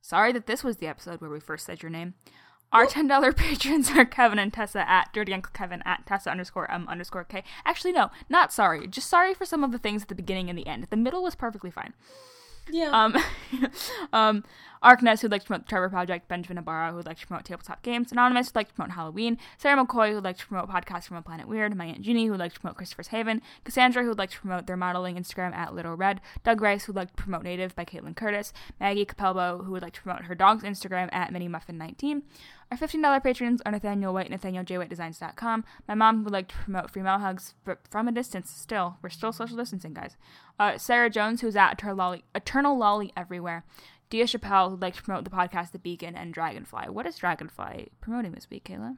[0.00, 2.14] Sorry that this was the episode where we first said your name.
[2.72, 6.70] Our ten dollar patrons are Kevin and Tessa at Dirty Uncle Kevin at Tessa underscore
[6.70, 7.42] M underscore K.
[7.64, 8.86] Actually, no, not sorry.
[8.86, 10.86] Just sorry for some of the things at the beginning and the end.
[10.90, 11.94] The middle was perfectly fine.
[12.70, 12.90] Yeah.
[12.92, 13.16] Um,
[14.12, 14.44] um,
[14.82, 17.82] Arkness, who'd like to promote the Trevor Project, Benjamin Ibarra, who'd like to promote Tabletop
[17.82, 21.18] Games, Anonymous, who'd like to promote Halloween, Sarah McCoy, who'd like to promote Podcasts from
[21.18, 24.30] a Planet Weird, my Aunt Jeannie, who'd like to promote Christopher's Haven, Cassandra, who'd like
[24.30, 27.76] to promote their modeling Instagram at Little Red, Doug Rice, who'd like to promote Native
[27.76, 32.22] by Kaitlin Curtice, Maggie Capelbo, who would like to promote her dog's Instagram at MinnieMuffin19.
[32.70, 35.64] Our $15 patrons are Nathaniel White, NathanielJWhiteDesigns.com.
[35.88, 37.54] My mom would like to promote free mail hugs,
[37.90, 38.96] from a distance still.
[39.02, 40.16] We're still social distancing, guys.
[40.58, 43.64] Uh, Sarah Jones, who's at Eternal Lolly, Eternal Lolly everywhere.
[44.10, 46.88] Dia Chappelle, who'd like to promote the podcast The Beacon and Dragonfly.
[46.90, 48.96] What is Dragonfly promoting this week, Kayla?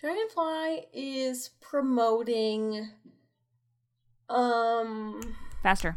[0.00, 2.90] Dragonfly is promoting
[4.28, 5.20] um
[5.62, 5.96] Faster.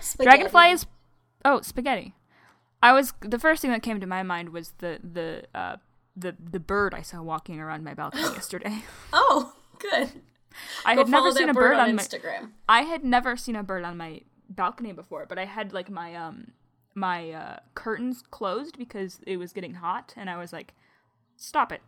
[0.00, 0.36] spaghetti.
[0.36, 0.86] Dragonfly is
[1.44, 2.14] oh spaghetti.
[2.82, 5.76] I was the first thing that came to my mind was the the uh,
[6.16, 8.82] the the bird I saw walking around my balcony yesterday.
[9.12, 10.10] Oh, good.
[10.84, 12.52] I Go had never seen a bird on on my Instagram.
[12.68, 16.14] I had never seen a bird on my balcony before, but I had like my
[16.14, 16.52] um
[16.94, 20.74] my uh, curtains closed because it was getting hot, and I was like,
[21.36, 21.82] "Stop it!"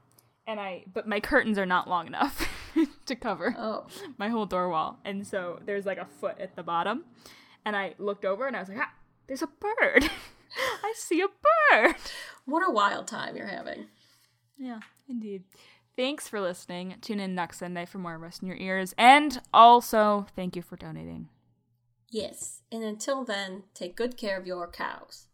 [0.46, 2.48] And I, but my curtains are not long enough
[3.06, 3.86] to cover Oh,
[4.18, 7.04] my whole door wall, and so there's like a foot at the bottom,
[7.64, 8.92] and I looked over and I was like, "Ah,
[9.26, 10.10] there's a bird!
[10.84, 11.96] I see a bird!"
[12.44, 13.86] what a wild time you're having.
[14.58, 15.44] Yeah, indeed.
[15.96, 16.94] Thanks for listening.
[17.02, 20.76] Tune in next Sunday for more Rest in Your Ears, and also thank you for
[20.76, 21.28] donating.
[22.12, 22.60] Yes.
[22.70, 25.28] And until then, take good care of your cows.